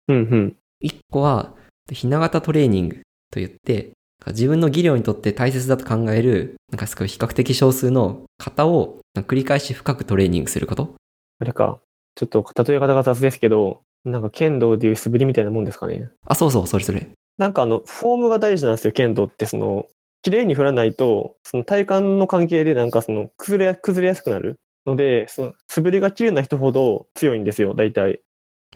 [0.08, 0.56] うんうん。
[0.80, 1.56] 一個は、
[1.92, 2.96] ひな型トレーニング
[3.32, 3.94] と言って、
[4.30, 10.96] 自分の技量にとって大切だと考える、なんかすごい比較的少数の型を繰り返し深くトレーニングすること。
[11.40, 11.80] あれか。
[12.16, 16.10] ちょっと例え方が雑ですけど、なんか剣道でいう素振りみたいなもんですかね。
[16.26, 17.08] あ、そうそう、それそれ。
[17.38, 19.46] なんかあの、フォームが大事なんですよ、剣道って。
[19.46, 19.88] その、
[20.24, 28.22] 綺麗に振らないと、その体幹の関係でなんかその、崩れや、崩れやすくなるので、その、素振りが綺麗な人ほど強いんですよ、大体。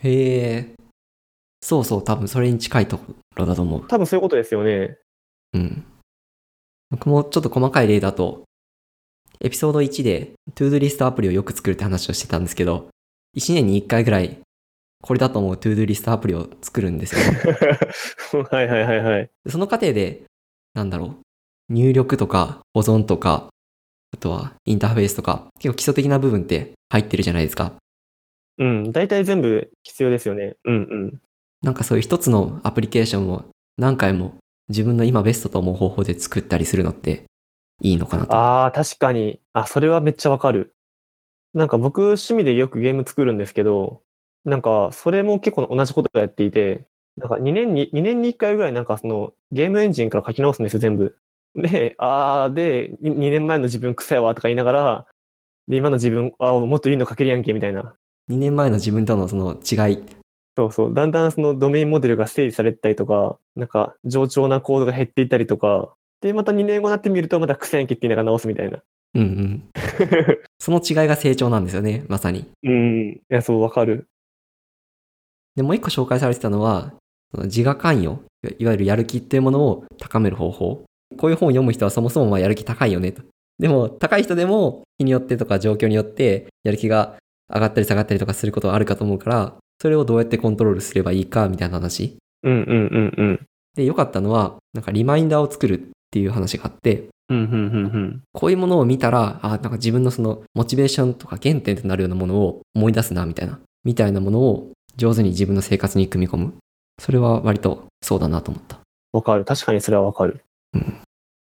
[0.02, 0.76] へえ。
[1.62, 3.88] そうそう、多分それに近いところだと思う。
[3.88, 4.98] 多分そういうことですよね。
[5.54, 5.84] うん。
[6.90, 8.44] 僕もちょっと細かい例だと、
[9.40, 12.90] エピソード1で、 to-do リストアプリをよく作るって話をしてたんですけど、
[13.38, 14.40] 1年に1回ぐらい、
[15.02, 17.22] これだと思う to-do リストアプリを作るんですよ。
[18.52, 19.30] はいはいはいはい。
[19.48, 20.24] その過程で、
[20.74, 21.16] なんだろ
[21.70, 23.50] う、入力とか保存とか、
[24.14, 27.74] あとはインターフェースとか、結構基礎的な部分って入ってるじゃないですか。
[28.58, 30.56] うん、大体全部必要ですよね。
[30.66, 31.22] うんうん。
[31.64, 33.46] なんかそういう一つのアプリケーションを
[33.78, 34.36] 何回も
[34.72, 37.26] 自分の今ベストと思う方法で作ったりするのって
[37.82, 38.34] いいのかなと。
[38.34, 39.40] ああ、確かに。
[39.54, 40.74] あ、それはめっちゃわかる。
[41.54, 44.02] なんか僕趣味でよくゲーム作るんですけど、
[44.46, 51.18] なんかそれも結構同じことをやっていて、なんか2年に、2年に1回ぐらいなんかそのゲームエンジンから書き直すんですよ、全部。
[51.56, 55.08] で、あーで、2年前の自分臭いわとか言いながら、
[55.68, 57.94] で、今の自分、あーもっといいの書けるやんけ、みたいな。
[58.30, 60.21] 2年前の自分とのその違い。
[60.58, 60.94] そうそう。
[60.94, 68.80] だんだんそのドメインモデルが整理されてたりとか、なんか冗長なコードが減っていったりとか、で、また2年後になってみるとまた臭いやんけって言いながら直すみたいな。
[69.14, 69.64] うんうん。
[70.60, 72.50] その違いが成長なんですよね、まさに。
[72.64, 73.10] うん。
[73.10, 74.08] いや、そう、わかる。
[75.56, 76.94] で、もう一個紹介されてたのは、
[77.32, 78.22] その自我関与、
[78.58, 80.84] いわゆるやる気っていうものを高める方法。
[81.18, 83.22] こういう本を読む人はそもそもまあやる気高いよねと。
[83.60, 87.18] でも、高い人でも日によってとか状況によってやる気が
[87.54, 92.16] 上がったり下がったりとかすることはあるかと思うから、それをどうやってコントロールすればいいかみたいな話。
[92.44, 93.48] うんうんうんうん。
[93.74, 97.58] で、良かったのは、なんかリマインダーを作るっていう話があって、うんうんうんう
[97.98, 98.22] ん。
[98.32, 106.54] こういうものを見たら、あ、なんか自分のそのモチベーションとか原点となるようなものを思い出すな、みたいな、みたいなものを上手に自分の生活に組み込む。
[107.00, 108.82] それは割とそうだなと思った。
[109.14, 109.46] わかる。
[109.46, 110.42] 確かにそれはわかる。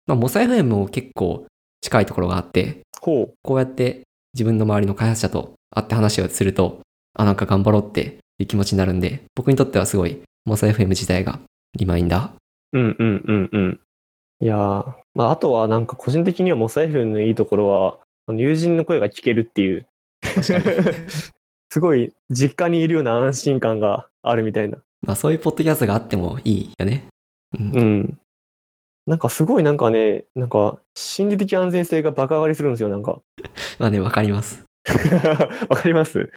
[0.06, 1.46] まあ、モサ FM も結構
[1.80, 4.02] 近いところがあって、ほこうやって
[4.34, 6.80] 自分の周りの開発者と会って話をすると、
[7.14, 11.40] あ、なんか頑張ろうっていう気持ちになるんで、僕にとってはすごい、モサ FM 自体が
[11.76, 12.28] リマインダー。
[12.28, 12.78] う。
[12.78, 13.80] うんうんうんうん。
[14.40, 19.86] いやー、まあ、あとはなんか個人的にはモサイフのいいところは、友人の声が聞けるっていう。
[21.72, 24.78] すごい実家にいるような安心感があるみたいな。
[25.02, 27.06] まあそういうポッドキャストがあってもいいよね。
[27.58, 28.18] うんうん。
[29.06, 33.20] なんかすごいなんかね、なんか心理的安全性が爆上がりするんですよ、なんか。
[33.78, 34.64] まあね、わかります。
[35.68, 36.32] わかります？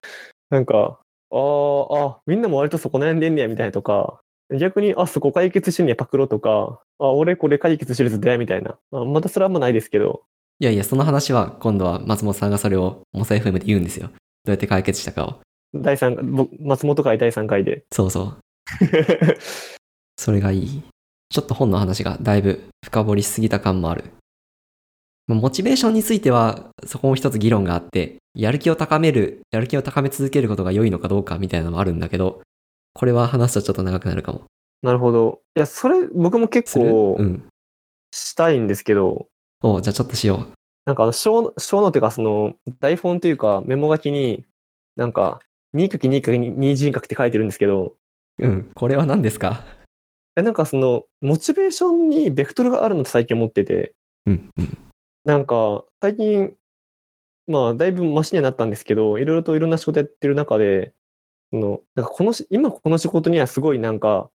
[0.49, 0.99] なんか、
[1.31, 4.21] あーあ、みんなも割とそこ悩んでんねや、みたいなとか、
[4.57, 8.77] 逆に、あ、そこ解決してんねや、パクロとか、あ、俺これ解決してるぞ、だみたいな。
[8.91, 10.23] あまたそれはあんまないですけど、
[10.61, 14.07] いやいや、その話は今度は松本さんがそれをモサ FM で言うんですよ。
[14.07, 14.13] ど
[14.47, 15.39] うやって解決したかを。
[15.73, 17.85] 第松本会第3回で。
[17.93, 18.37] そうそう。
[20.19, 20.83] それがいい。
[21.29, 24.03] ちょっと本の話がだいぶ深掘りしすぎた感もある。
[25.29, 32.41] まあモチベーションについては、そこも一つ議論があって、やる気を高める、やる気を高め続けることが良いのかどうかみたいなのもあるんだけど、
[32.95, 34.45] これは話すとちょっと長くなるかも。
[34.81, 35.41] なるほど。
[35.55, 37.43] いや、それ、僕も結構うん。
[38.11, 39.27] したいんですけど、
[39.61, 40.47] おうじゃあちょっとしよ
[40.85, 44.45] なんかあの小、小ノートがその、台本というかメモ書きに、
[44.95, 45.41] なんか、
[45.75, 47.93] 2×2×2 人格って書いてるんですけど、
[48.39, 48.47] う。
[48.47, 48.71] うん。
[48.73, 49.63] これは何ですか？
[50.35, 53.93] えなんかその、モチベーションにベクトルがあるのと最近思ってて、
[54.25, 54.49] うん。
[54.57, 54.77] うん。
[55.29, 56.55] なんか、最近、
[57.45, 60.91] まあ、だいぶマシにはなったんですけど、いろいろといろんな仕事やってる中で、
[61.51, 64.31] その、なんかこのし、今この仕事にはすごいなんか、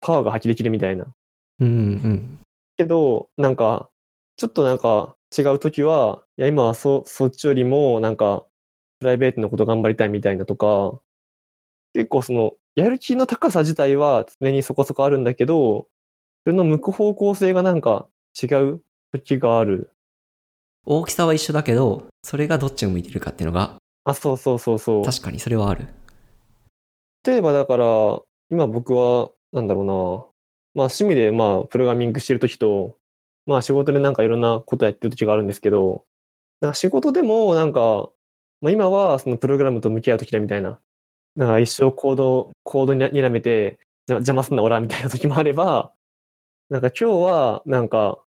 [0.00, 1.12] パワーが発揮できるみたいな。
[1.58, 2.38] うんうん。
[2.76, 3.90] けど、なんか、
[4.36, 8.46] ちょっとなんか違う時は、いや、今はそ、そっちよりも、なんか、
[9.00, 11.00] プライベートのこと頑張りたいみたいなとか、
[11.92, 15.88] 結構その、やる気の高さ自体は常にそこそこあるんだけど、
[16.44, 18.06] それの向く方向性がなんか
[18.40, 18.82] 違う
[19.12, 19.90] 時がある。
[20.88, 25.04] 大きさは一緒だけど、それがどっちを向いてるかっていうのが、あ、そうそうそうそう。
[25.04, 25.88] 確かにそれはある。
[27.24, 28.20] 例えばだから、
[28.50, 32.96] 今僕は、なんだろうな、まあ趣味でまあプログラミングしてる時と、
[33.46, 36.04] まあ仕事でなんかいろんなことやってる時があるんですけど、
[36.60, 38.08] なんか仕事でもなんか、
[38.60, 40.78] まあ今はそのプログラムと向き合う時だみたいな、
[41.34, 45.92] なんか一生コード、コードににらめて、邪魔すんなオラみたいな時もあれば、
[46.70, 48.22] なんか今日はなんか、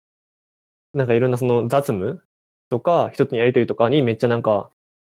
[0.93, 2.21] なんかいろんなその雑務
[2.69, 4.69] とか人とのやりとりとかにめっちゃなんか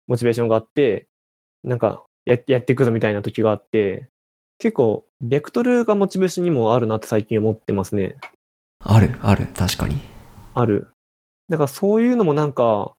[0.07, 1.07] モチベーションがあって、
[1.63, 4.09] なんかややっていくぞみたいな時があって、
[4.59, 8.15] 結構、ベクトルがモチベーションにもあるなって最近思ってますね。
[8.79, 9.97] ある、ある、確かに。
[10.53, 10.87] ある。
[11.49, 12.93] だからそういうのもなんか、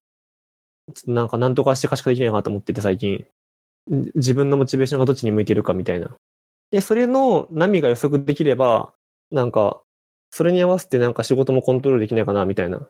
[1.07, 3.25] なんか何とかして可視化できないかなと思ってて最近。
[3.91, 6.15] ん自分のモチベーションがどっちに向いてるかみたいな。
[6.71, 8.93] で、それの波が予測できれば、
[9.31, 9.81] なんか、
[10.31, 12.87] それに合わせてなんか仕事もコントロールできないかなみたいな。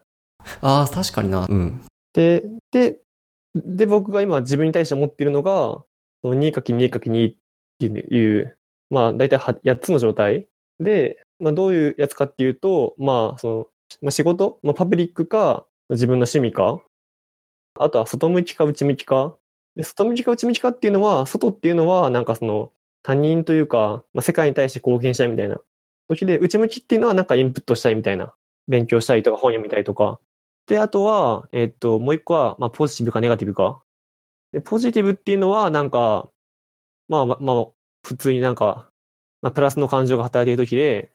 [0.61, 1.45] ああ、確かにな。
[1.49, 1.81] うん。
[2.13, 2.99] で、で、
[3.55, 5.83] で、僕が今自分に対して思っているのが、
[6.21, 7.35] その 2×2×2 っ
[7.79, 8.57] ていう、
[8.89, 10.47] まあ大体8つの状態
[10.79, 13.67] で、まあどういうやつかっていうと、まあその、
[14.01, 16.81] まあ、仕事、まあ、パブリックか、自分の趣味か、
[17.79, 19.35] あとは外向きか内向きか。
[19.75, 22.71] で外向きか内向きかっていうのは、外っていうのはなんかその
[23.03, 25.57] 他人というか、まあ、世界に対して貢献したいみたいな。
[26.07, 28.33] 時で、内向きっていうのはなんかインプットしたいみたいな。
[28.67, 30.19] 勉強したりとか本読みたいとか。
[30.67, 33.81] で、あとは、えっと、もう一個は、まあ、ポジティブかネガティブか。
[34.51, 36.29] で、ポジティブっていうのは、なんか、
[37.07, 37.65] まあ、ままあ、
[38.03, 38.89] 普通になんか、
[39.41, 41.11] まあ、プラスの感情が働いている時で、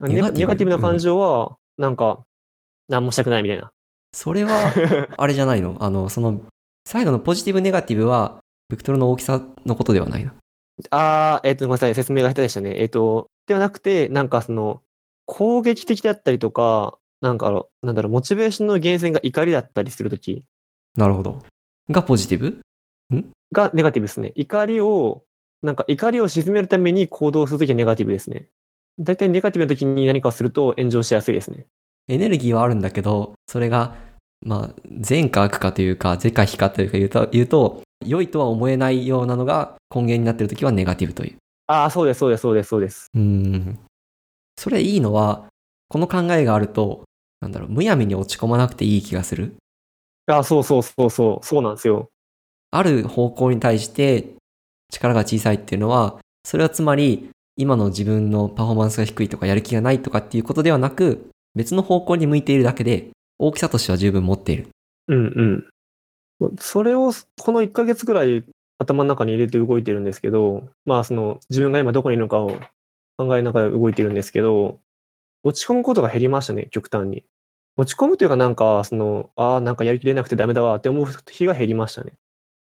[0.00, 0.70] ネガネガティブ？
[0.70, 2.24] な感情は、なんか、
[2.88, 3.70] 何もしたくないみたいな。
[4.12, 4.72] それは、
[5.18, 5.76] あれじゃないの？
[5.80, 6.40] あの、その、
[6.86, 10.32] 最後のポジティブ、ネガティブは、ベクトルの大きさのことではないの？
[10.90, 12.80] あー、えっ、と、ごめんなさい、説明が下手でしたね。
[12.80, 14.80] えっ、と、ではなくて、なんかその、
[15.26, 20.44] 攻撃的だったりとか、なんかあの、なんだろう、モチベーションの源泉が怒りだったりするとき
[20.96, 21.42] なるほど。
[21.90, 22.60] がポジティブ？
[23.52, 24.32] がネガティブですね。
[24.36, 25.24] 怒りを、
[25.62, 28.48] なんか怒りを鎮めるために行動するときはネガティブですね。
[28.98, 31.66] 大体ネガティブなときに何かをすると炎上しやすいですね。
[32.08, 33.96] エネルギーはあるんだけど、それが、
[34.40, 41.36] まあ、善か悪かというか、是か非かというか言うと、言うと、良いとは思えないようなのが根源になっているときはネガティブという。
[41.66, 43.06] ああ、そうです、そうです、そうです、そうです。
[43.14, 43.78] うーん。
[44.58, 45.46] それいいのは、
[45.88, 47.04] この考えがあると、
[47.40, 49.54] なんだろう、むやみに落ち込まなくていい気がする？
[50.26, 52.08] ああ、そうそうそうそう、そうなんですよ。
[52.70, 54.34] ある方向に対して
[54.92, 64.68] 力が小さいっていうのは、それはつまり、今の自分のパフォーマンスが低いとかやる気がないとかっていうことではなく、別の方向に向いているだけで、大きさとしては十分持っている。
[65.08, 65.64] うん
[66.40, 66.56] うん。
[66.58, 68.44] それを、この1ヶ月ぐらい
[68.78, 72.58] 頭の中に入れて動いてるんですけど、まあ、その、自分が今どこにいるのかを
[73.18, 74.78] 考えながら動いてるんですけど、
[75.42, 77.24] 落ち込むことが減りましたね、極端に。
[77.76, 82.12] 落ち込むというかなんか、その、ああ、なんかやりきれなくてダメだわって思う日が減りましたね。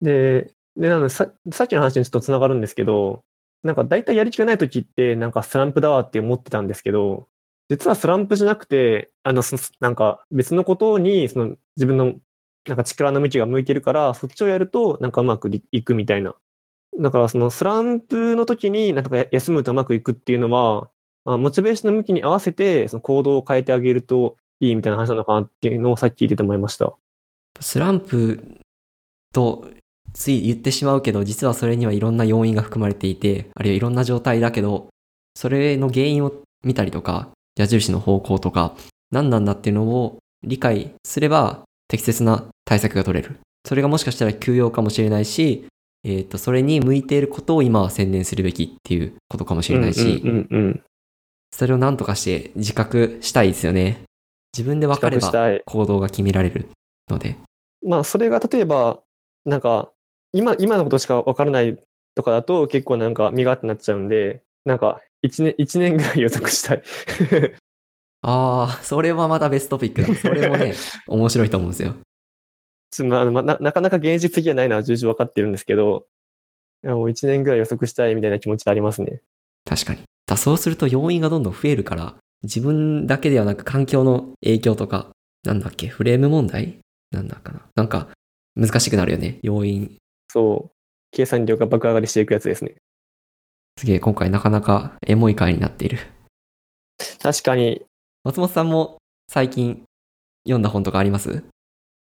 [0.01, 3.23] で、で、なのでさ、さっきの話にちょっと繋がるんですけど、
[3.63, 7.27] なんか大体やりきれない時って、なんかスランプだわって思ってたんですけど、
[7.69, 12.15] 実はスランプじゃなくて、あの、そなんか別のことに、その自分の
[12.67, 16.35] なんか力の向きが向いてるから、そっちをやるとなんかうまくいくみたいな。
[16.99, 20.89] だからそのスランプの時になんか休むとうまくいくっていうのは、
[21.25, 26.93] あ、モチベーションの向きに合わせてその行動を変えてあげるといいみたいな話なのかなっていうのをさっき聞いてて思いました。
[27.59, 28.59] スランプ
[29.33, 29.67] と
[30.13, 34.89] つい言ってしまうけど、実はそれにはいろんな要因が含まれていて、あるいはいろんな状態だけど、
[35.35, 38.75] それの原因を見たりとか、矢印の方向とか、
[39.11, 43.39] 何なんだっていうのを理解すれば、適切な対策が取れる。
[43.67, 45.65] それがもしかしたら休養かもしれないし、
[46.03, 50.83] えっ、と、それに向いていることを今は専念するべきっていうことかもしれないし、うんうんうんうん。
[51.51, 54.01] それを何とかして自覚したいですよね。
[54.57, 55.31] 自分で分かれば。
[55.65, 56.69] 行動が決められる
[57.09, 57.37] ので。
[57.85, 58.99] まあ、それが例えば、
[59.45, 59.91] なんか、
[60.33, 61.77] 今、今のことしか分からない
[62.15, 66.83] とかだと結構なんか身勝手になっちゃうんで、なんか、一年、一年ぐらい予測したい。
[68.23, 70.15] ああ、それはまた別トピックだ。
[70.15, 70.73] それもね、
[71.07, 71.95] 面白いと思うんですよ。
[72.91, 76.05] ちょまあまあななかなか現実的じゃないのは重々分かってるんですけど、
[76.83, 79.21] もう一年ぐらい予測したいみたいな気持ちありますね。
[79.65, 80.01] 確かに。
[80.25, 85.09] だそうすると要因がどんどん増えるから、自分だけではなく環境の影響とか、
[85.43, 86.79] なんだっけ、フレーム問題？
[87.11, 87.61] なんだかな？
[87.75, 88.07] なんか、
[88.55, 89.39] 難しくなるよね。
[89.41, 89.97] 要因。
[90.29, 90.71] そう。
[91.11, 92.75] 計算量が爆上がりしていくやつですね。
[93.77, 95.99] すげえ、今回なかなかエモい回になっている。
[97.21, 97.83] 確かに、
[98.23, 98.97] 松本さんも
[99.29, 99.83] 最近
[100.43, 101.43] 読んだ本とかあります？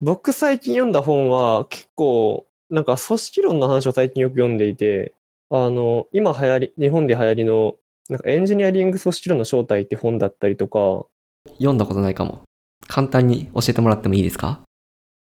[0.01, 5.15] 僕最近読んだ本は結構、なんか組織論の話を最近よく読んでいて、
[5.51, 7.77] あの、今流行り、日本で流行りの、
[8.09, 11.07] なんかエンジニアリング組織論の正体って本だったりとか、
[11.55, 12.43] 読んだことないかも。
[12.89, 14.61] 簡単に教えてもらってもいいですか？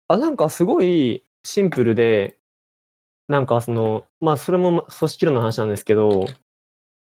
[0.07, 2.39] あ、なんかすごいシンプルで、
[3.27, 6.27] なんかその、まあそれも組織論の話なんですけど、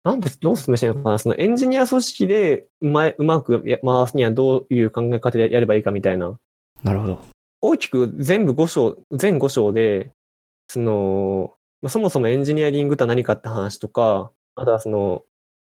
[0.04, 1.18] なんで、どう説明していいのかな？
[1.18, 6.38] そのエンジニア組織でうまい、うまくや回すにはどういう考え方でやればいいかみたいな。
[6.82, 7.20] なるほど。
[7.60, 10.12] 大きく全部5章、全5章で、
[10.68, 15.24] その、まあそもそもエンジニアリングとは何かって話とか、あとはその、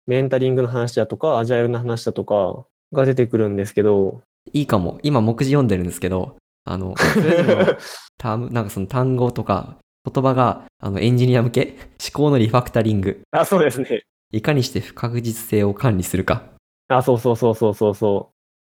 [0.07, 4.21] メンタリングの話だとか、アジャイルの話だとかが出てくるんですけど、
[4.53, 4.99] いいかも。
[5.03, 7.77] 今、目次読んでるんですけど、あの、 それぞれの
[8.17, 9.77] ターム、なんかその単語とか、
[10.11, 11.75] 言葉があのエンジニア向け？
[12.01, 13.21] 思考のリファクタリング。
[13.31, 14.03] あ、そうですね。
[14.31, 16.43] いかにして不確実性を管理するか。
[16.87, 18.31] あ、そうそうそうそうそうそ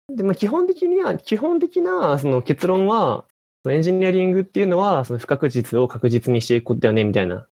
[0.09, 0.15] う。
[0.15, 3.25] で、まあ、基本的には、基本的なその結論は、
[3.67, 7.47] エンジニアリングっていうのは、その不確実を確実にしていくことだよね、みたいな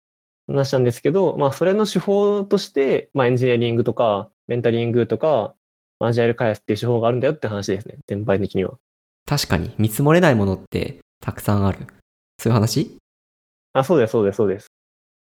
[0.57, 5.55] 話なんですけど、まあ、それの手法として、まあ、エンジニアリングとか、メンタリングとか、
[6.01, 8.79] まあアジャイル開発っていう手法があるんだよって話ですね、全般的には。
[9.27, 11.87] 確かに見積もれないものってたくさんある。
[12.39, 12.99] そういう話？
[13.75, 14.67] あ、そうです、そうです、そうです。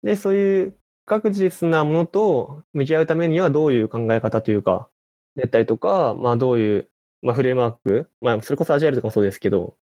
[0.02, 0.70] で、そういう
[1.06, 4.88] 不確実なものと向き合うためにはどういう考え方というか、
[5.34, 6.88] だったりとか、まあどういう、
[7.22, 9.76] まあフレームワーク、まあそれこそアジャイルとかもそうですけど、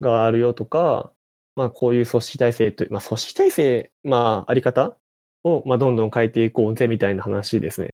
[0.00, 1.10] があるよとか、
[1.56, 4.96] まあこういう組織体制という、まあ組織体制、まああり方
[5.42, 7.90] を、まあどんどん変えていこうぜみたいな話ですね。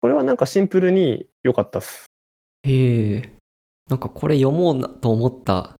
[0.00, 2.04] これはなんかシンプルに良かったっす。
[2.64, 3.32] へえ。
[3.88, 5.74] なんかこれ読もうなと思った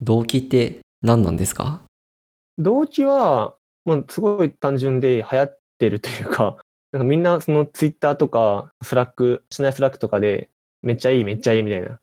[0.00, 1.82] 動機って何なんですか？
[2.58, 6.56] 動機は、まあ、すごい単純で流行ってるというか、
[6.92, 10.50] なんかみんなその Twitter とか Slack、社内 Slack とかで
[10.82, 12.00] めっちゃいいめっちゃいいみたいな。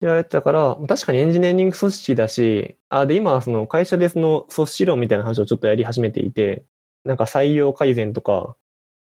[0.00, 6.64] 言われてたから、確かにエンジニアリング組織だし、あ、で今はその会社でその組織論みたいな話をちょっとやり始めていて、
[7.04, 8.56] なんか採用改善とか、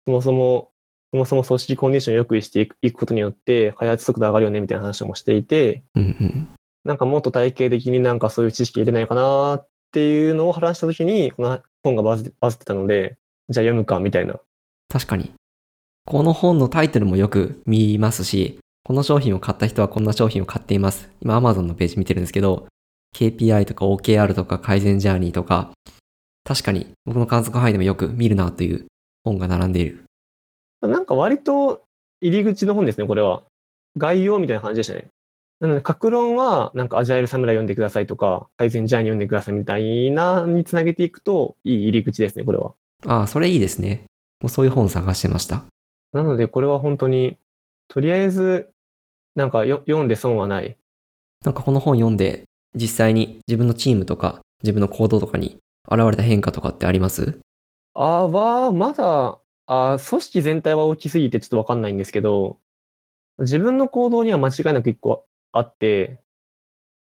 [0.07, 0.71] そもそも、
[1.13, 6.49] そもそも組織コンディションを良くしていくいくことによって開発速度上がるよねみたいな話もしていて、うんうん。
[6.85, 13.19] なんかもっと体系的になんかそういう知識入れないかなっていうのを話したときに、この本がバズバズってたので、
[13.49, 14.41] じゃあ読むかみたいな。
[14.89, 15.33] 確かに。
[16.07, 18.59] この本のタイトルもよく見ますし、
[18.89, 21.11] この商品を買った人はこんな商品を買っています。
[21.21, 22.69] 今 Amazon のページ見てるんですけど、
[23.15, 25.73] KPI とか OKR とか改善ジャーニーとか、
[26.43, 28.87] 確かに僕の観測範囲でもよく見るなという
[29.25, 30.05] 本が並んでいる。
[30.81, 31.83] なんか割と
[32.23, 33.43] 入り口の本ですね、これは。
[33.99, 35.09] 概要みたいな感じでしたね。
[35.61, 42.73] なので、格論は、なんかアジャイルサムライ読んでくださいとか、改善ジャーニー読んでくださいみたいなにつなげていくと、いい入り口ですね、これは。
[43.05, 44.05] ああ、それいいですね。
[44.41, 45.65] もうそういう本探してました。
[46.15, 47.37] なので、これは本当に、
[47.89, 48.71] とりあえず、
[49.39, 50.77] なんかよ読んで損はない。
[51.45, 52.43] なんかこの本読んで、
[52.75, 55.59] 実際に自分のチームとか自分の行動とかに
[55.89, 57.39] 現れた変化とかってあります？
[57.95, 62.59] あーは、まだ、あー組織全体は大きすぎてちょっとわかんないんですけど、
[63.39, 66.19] 自分の行動には間違いなく一個あって、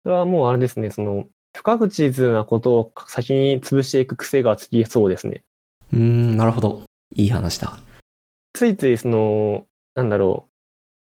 [0.04, 1.26] それはもうあれですね、その、
[1.58, 5.44] 不確実なことを先に潰していく癖がつきそうですね。
[5.92, 6.84] うーん、なるほど。
[7.16, 7.80] いい話だ。
[8.54, 9.66] ついついその、
[9.96, 10.48] なんだろ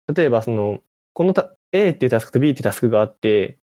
[0.07, 0.15] う。
[0.15, 0.81] 例えばその、
[1.19, 3.59] このた A っていうタスクと B っていうタスクがあって、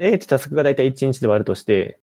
[0.00, 2.00] A っていうタスクがだいたい1日で終わるとして、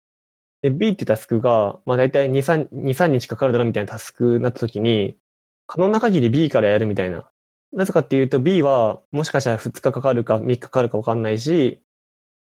[0.63, 5.19] で B っていうタスクが、まあだいたい2、3、2、3日かかるだろうみたいなタスクになった時に、
[5.67, 7.29] 可能な限り B からやるみたいな。
[7.75, 11.83] なぜかっていうと B はもしかしたら2日かかるか3日かかるかわかんないし、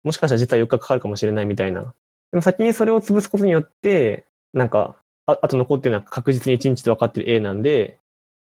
[0.04, 1.92] もしかしたら実は4日かかるかもしれないみたいな。
[2.30, 4.94] でも先にそれを潰すことによって、なんか、
[5.26, 7.98] ああと残ってるのは確実に1日で分かってる A なんで、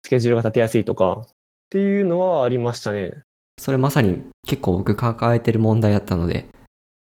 [0.04, 1.26] スケジュールが立てやすいとか、っ
[1.70, 3.22] ていうのはありましたね。
[3.60, 6.46] それまさに結構僕抱えてる問題だったので、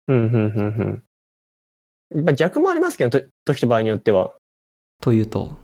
[0.07, 1.03] うん、うん、うん、
[2.15, 2.25] うん。
[2.25, 4.33] まあ逆もありますけど、と時と場合によっては。
[5.01, 5.55] というと、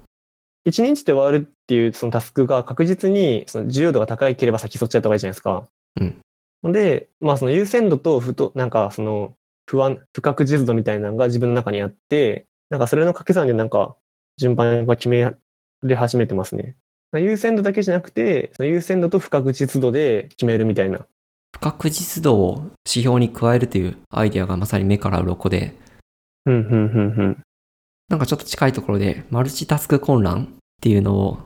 [0.70, 5.68] 1日で終わるっていうそのタスクが確実にその重要度が高ければ先そっちやった方がいいじゃないですか。
[6.00, 6.22] うん。
[6.62, 9.34] ので、まあその優先度と不と、なんかその
[9.66, 13.96] 不安、不確実度みたいなのが自分の中にあって、なんかそれの掛け算でなんか
[14.38, 15.34] 順番が決めら
[15.82, 16.76] れ始めてますね。
[17.14, 21.06] 優先度だけじゃなくて、その優先度と不確実度で決めるみたいな。
[21.54, 25.76] 不確実度を指標に加えるというアイデアがまさに目から鱗で、
[26.46, 27.44] うん、うん、うん、うん。
[28.10, 30.48] なんかちょっと近いところで、マルチタスク混乱っ
[30.82, 31.40] ていうのを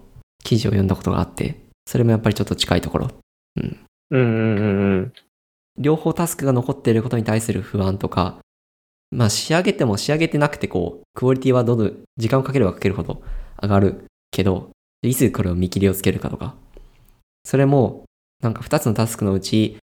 [0.43, 3.09] 記事を読んだことがあって、それもやっぱりちょっと近いところ。
[3.55, 3.79] うん、
[4.11, 5.13] うん、うん、うん。
[5.77, 8.37] 両方タスクが残っていることに対する不安とか、
[9.11, 13.21] まあ仕上げても仕上げてなくてこう、クオリティはどんどん時間をかければかけるほど
[13.61, 14.69] 上がるけど、
[15.03, 16.55] いつこれを見切りをつけるかとか。
[17.43, 18.03] それも、
[18.41, 19.77] なんか二つのタスクのうち、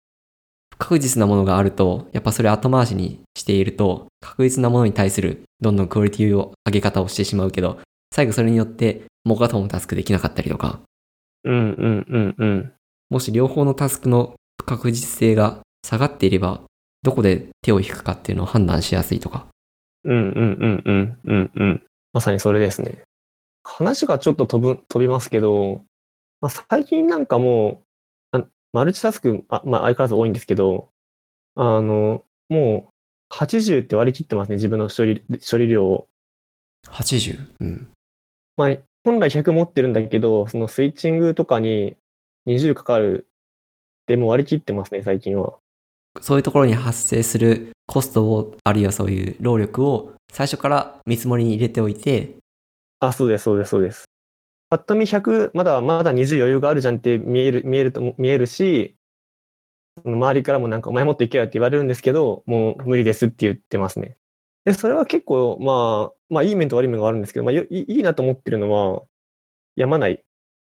[0.74, 7.80] 不確実なものがあると、やっぱそれ後回しにしていると、確実なものに対するどんどんクオリティを上げ方をしてしまうけど、
[8.13, 10.82] 最後それによってもう片方のタスクできなかったりとか、
[11.45, 12.74] うん、うん、うん、うん。
[13.09, 16.61] もし両方のタスクの不確実性が下がっていれば、
[17.03, 19.45] どこで手を引くかっていうのを判断しやすいとか。
[20.03, 21.84] うん、うん、うん、うん、うん、うん。
[22.13, 23.01] まさにそれですね。
[23.66, 25.84] 話がちょっと飛ぶ、飛びますけど、
[26.39, 27.84] まあ、最近なんかも
[28.32, 30.89] う、あマルチタスク、あまあ、相変わらず多いんですけど、
[31.55, 36.07] あの、もう、80って割り切ってますね、自分の処理、処理量を。
[36.88, 37.39] 80?
[37.59, 37.89] うん。
[38.55, 41.97] まあ、本来100持ってるんだけど、そのスイッチングとかに
[42.47, 43.28] 20かかる。
[44.07, 45.57] でもう割り切ってますね、最近は。
[46.22, 52.36] そういうところに発生するコストを、あるいはそういう労力を最初から見積もりに入れておいて、
[53.08, 54.06] あ、そうです、そうです、そうです。
[54.70, 58.95] ぱっと見100、まだまだ20余裕があるじゃんって見える、見えると、見えるし、
[60.03, 64.18] 周りからもなんかお前もっといけよって言われるんですけど、もう無理ですって言ってますね。
[64.66, 69.03] で、それは結構、まあ、まあいい面と悪い面があるんですけど、まあいいいなと思ってるのは、
[69.76, 70.24] やまない。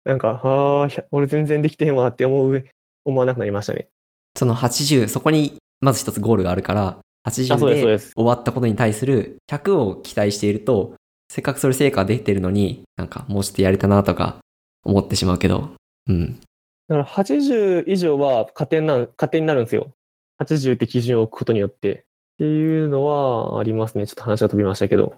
[0.04, 2.64] なんか、ああ、俺全然できてへんわって思う、
[3.04, 3.88] 思わなくなりましたね。
[4.36, 10.94] その80、そこにまず一つゴールがあるから、あそうです80そうで終わったことに対する100を期待していると、
[11.28, 14.36] せっかくそれ成果ができてるのに、なんかもうちょっとやれたなとか
[14.84, 15.70] 思ってしまうけど、
[16.08, 16.40] うん。
[16.88, 19.90] だから80以上は加点な、加点になるんですよ。
[20.42, 22.04] 80って基準を置くことによって。
[22.34, 24.06] っていうのはありますね。
[24.06, 25.16] ちょっと話が飛びましたけど。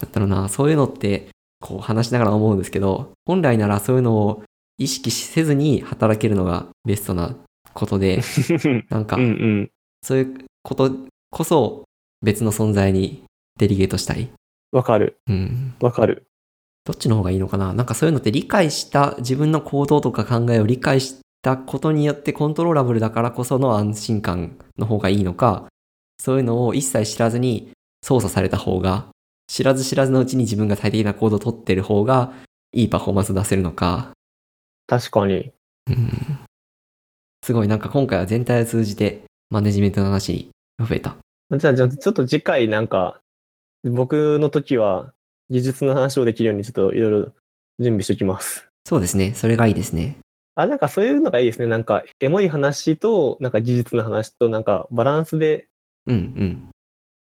[0.00, 1.28] だったらな、そういうのって、
[1.60, 4.42] こう話しながら思うんですけど、本来ならそういうのを
[4.78, 7.36] 意識せずに働けるのがベストな
[7.72, 8.20] ことで、
[8.90, 9.70] なんかうんうん。
[10.02, 10.90] そういうこと
[11.30, 11.84] こそ
[12.22, 13.22] 別の存在に
[13.58, 14.30] デリゲートしたい。
[14.72, 15.18] わかる。
[15.28, 15.74] うん。
[15.80, 16.26] わかる。
[16.84, 17.74] どっちの方がいいのかな？
[17.74, 25.66] なんかそういうのって理解した、自分の行動とか考えを理解したことによってコントローラブルだからこその安心感の方がいいのか、
[26.18, 27.70] そういうのを一切知らずに
[28.02, 29.06] 操作された方が、
[29.48, 32.32] 知らず知らずのうちに自分が最適な行動をとってる方が、
[32.72, 34.12] いいパフォーマンスを出せるのか、
[34.86, 35.52] 確かに。
[35.88, 36.10] うん。
[37.44, 41.16] すごいなんか今回は全体を通じてマネジメントの話が増えた。
[41.56, 43.20] じゃあ、じゃあちょっと次回なんか、
[43.84, 45.12] 僕の時は
[45.48, 47.32] 技術の話をできるようにちょっといろいろ
[47.78, 48.68] 準備しておきます。
[48.86, 49.34] そうですね。
[49.34, 50.18] それがいいですね。
[50.54, 51.66] あ、なんかそういうのがいいですね。
[51.66, 55.68] なんか、エモい話と、なんか技術の話と、なんかバランスで、
[56.06, 56.70] うんうん。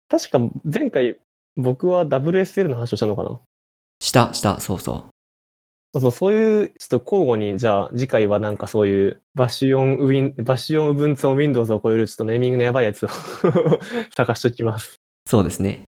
[0.08, 1.18] 確か前回
[1.58, 3.40] 僕は WSL の話をしたのかな
[4.00, 5.04] した、した、そうそう。
[5.92, 13.08] そうそう、そういう、ちょっと交互に、じゃあ次回はなんかそういう、 Bash on Win、Bash on Ubuntu on Windows を超えるちょっとネーミングのやばいやつを
[14.14, 14.96] 探しておきます。
[15.26, 15.82] そうですね。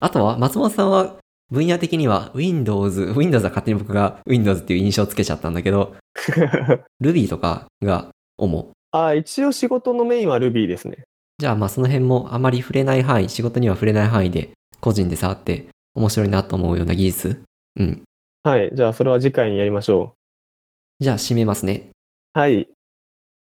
[0.00, 1.16] あとは、松本さんは
[1.50, 5.96] 分野的には Windows、Windows は勝手に僕が Windows っていう印象をつけちゃったんだけど、
[7.02, 8.72] Ruby とかが主。
[8.92, 11.04] あ、一応仕事のメインは Ruby ですね。
[11.38, 17.42] じゃあまあその辺もあまり触れない範囲、仕事には触れない範囲で個人で触って面白いなと思うような技術。
[17.76, 18.02] うん。
[18.42, 18.70] はい。
[18.74, 20.14] じゃあそれは次回にやりましょ
[21.00, 21.90] じゃあ締めますね。
[22.34, 22.38] う。
[22.38, 22.68] はい。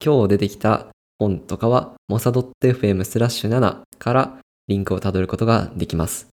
[0.03, 0.87] 今日出てきた
[1.19, 6.32] 本とかは、mosa.fm スラッシュ7からリンクをたどることができます。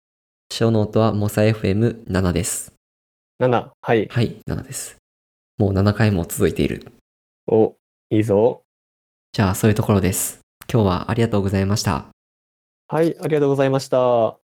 [0.51, 2.73] ショーノートは mosafm7 です。
[3.41, 3.71] 7。
[3.81, 4.09] はい。
[4.09, 4.97] はい、7です。
[5.57, 6.87] もう7回も続いている。
[7.47, 7.77] お、
[8.11, 8.63] いいぞ。
[9.33, 10.41] じゃあそういうところです。
[10.71, 12.07] 今日はありがとうございました。
[12.89, 13.17] はい。
[13.21, 14.37] ありがとうございました。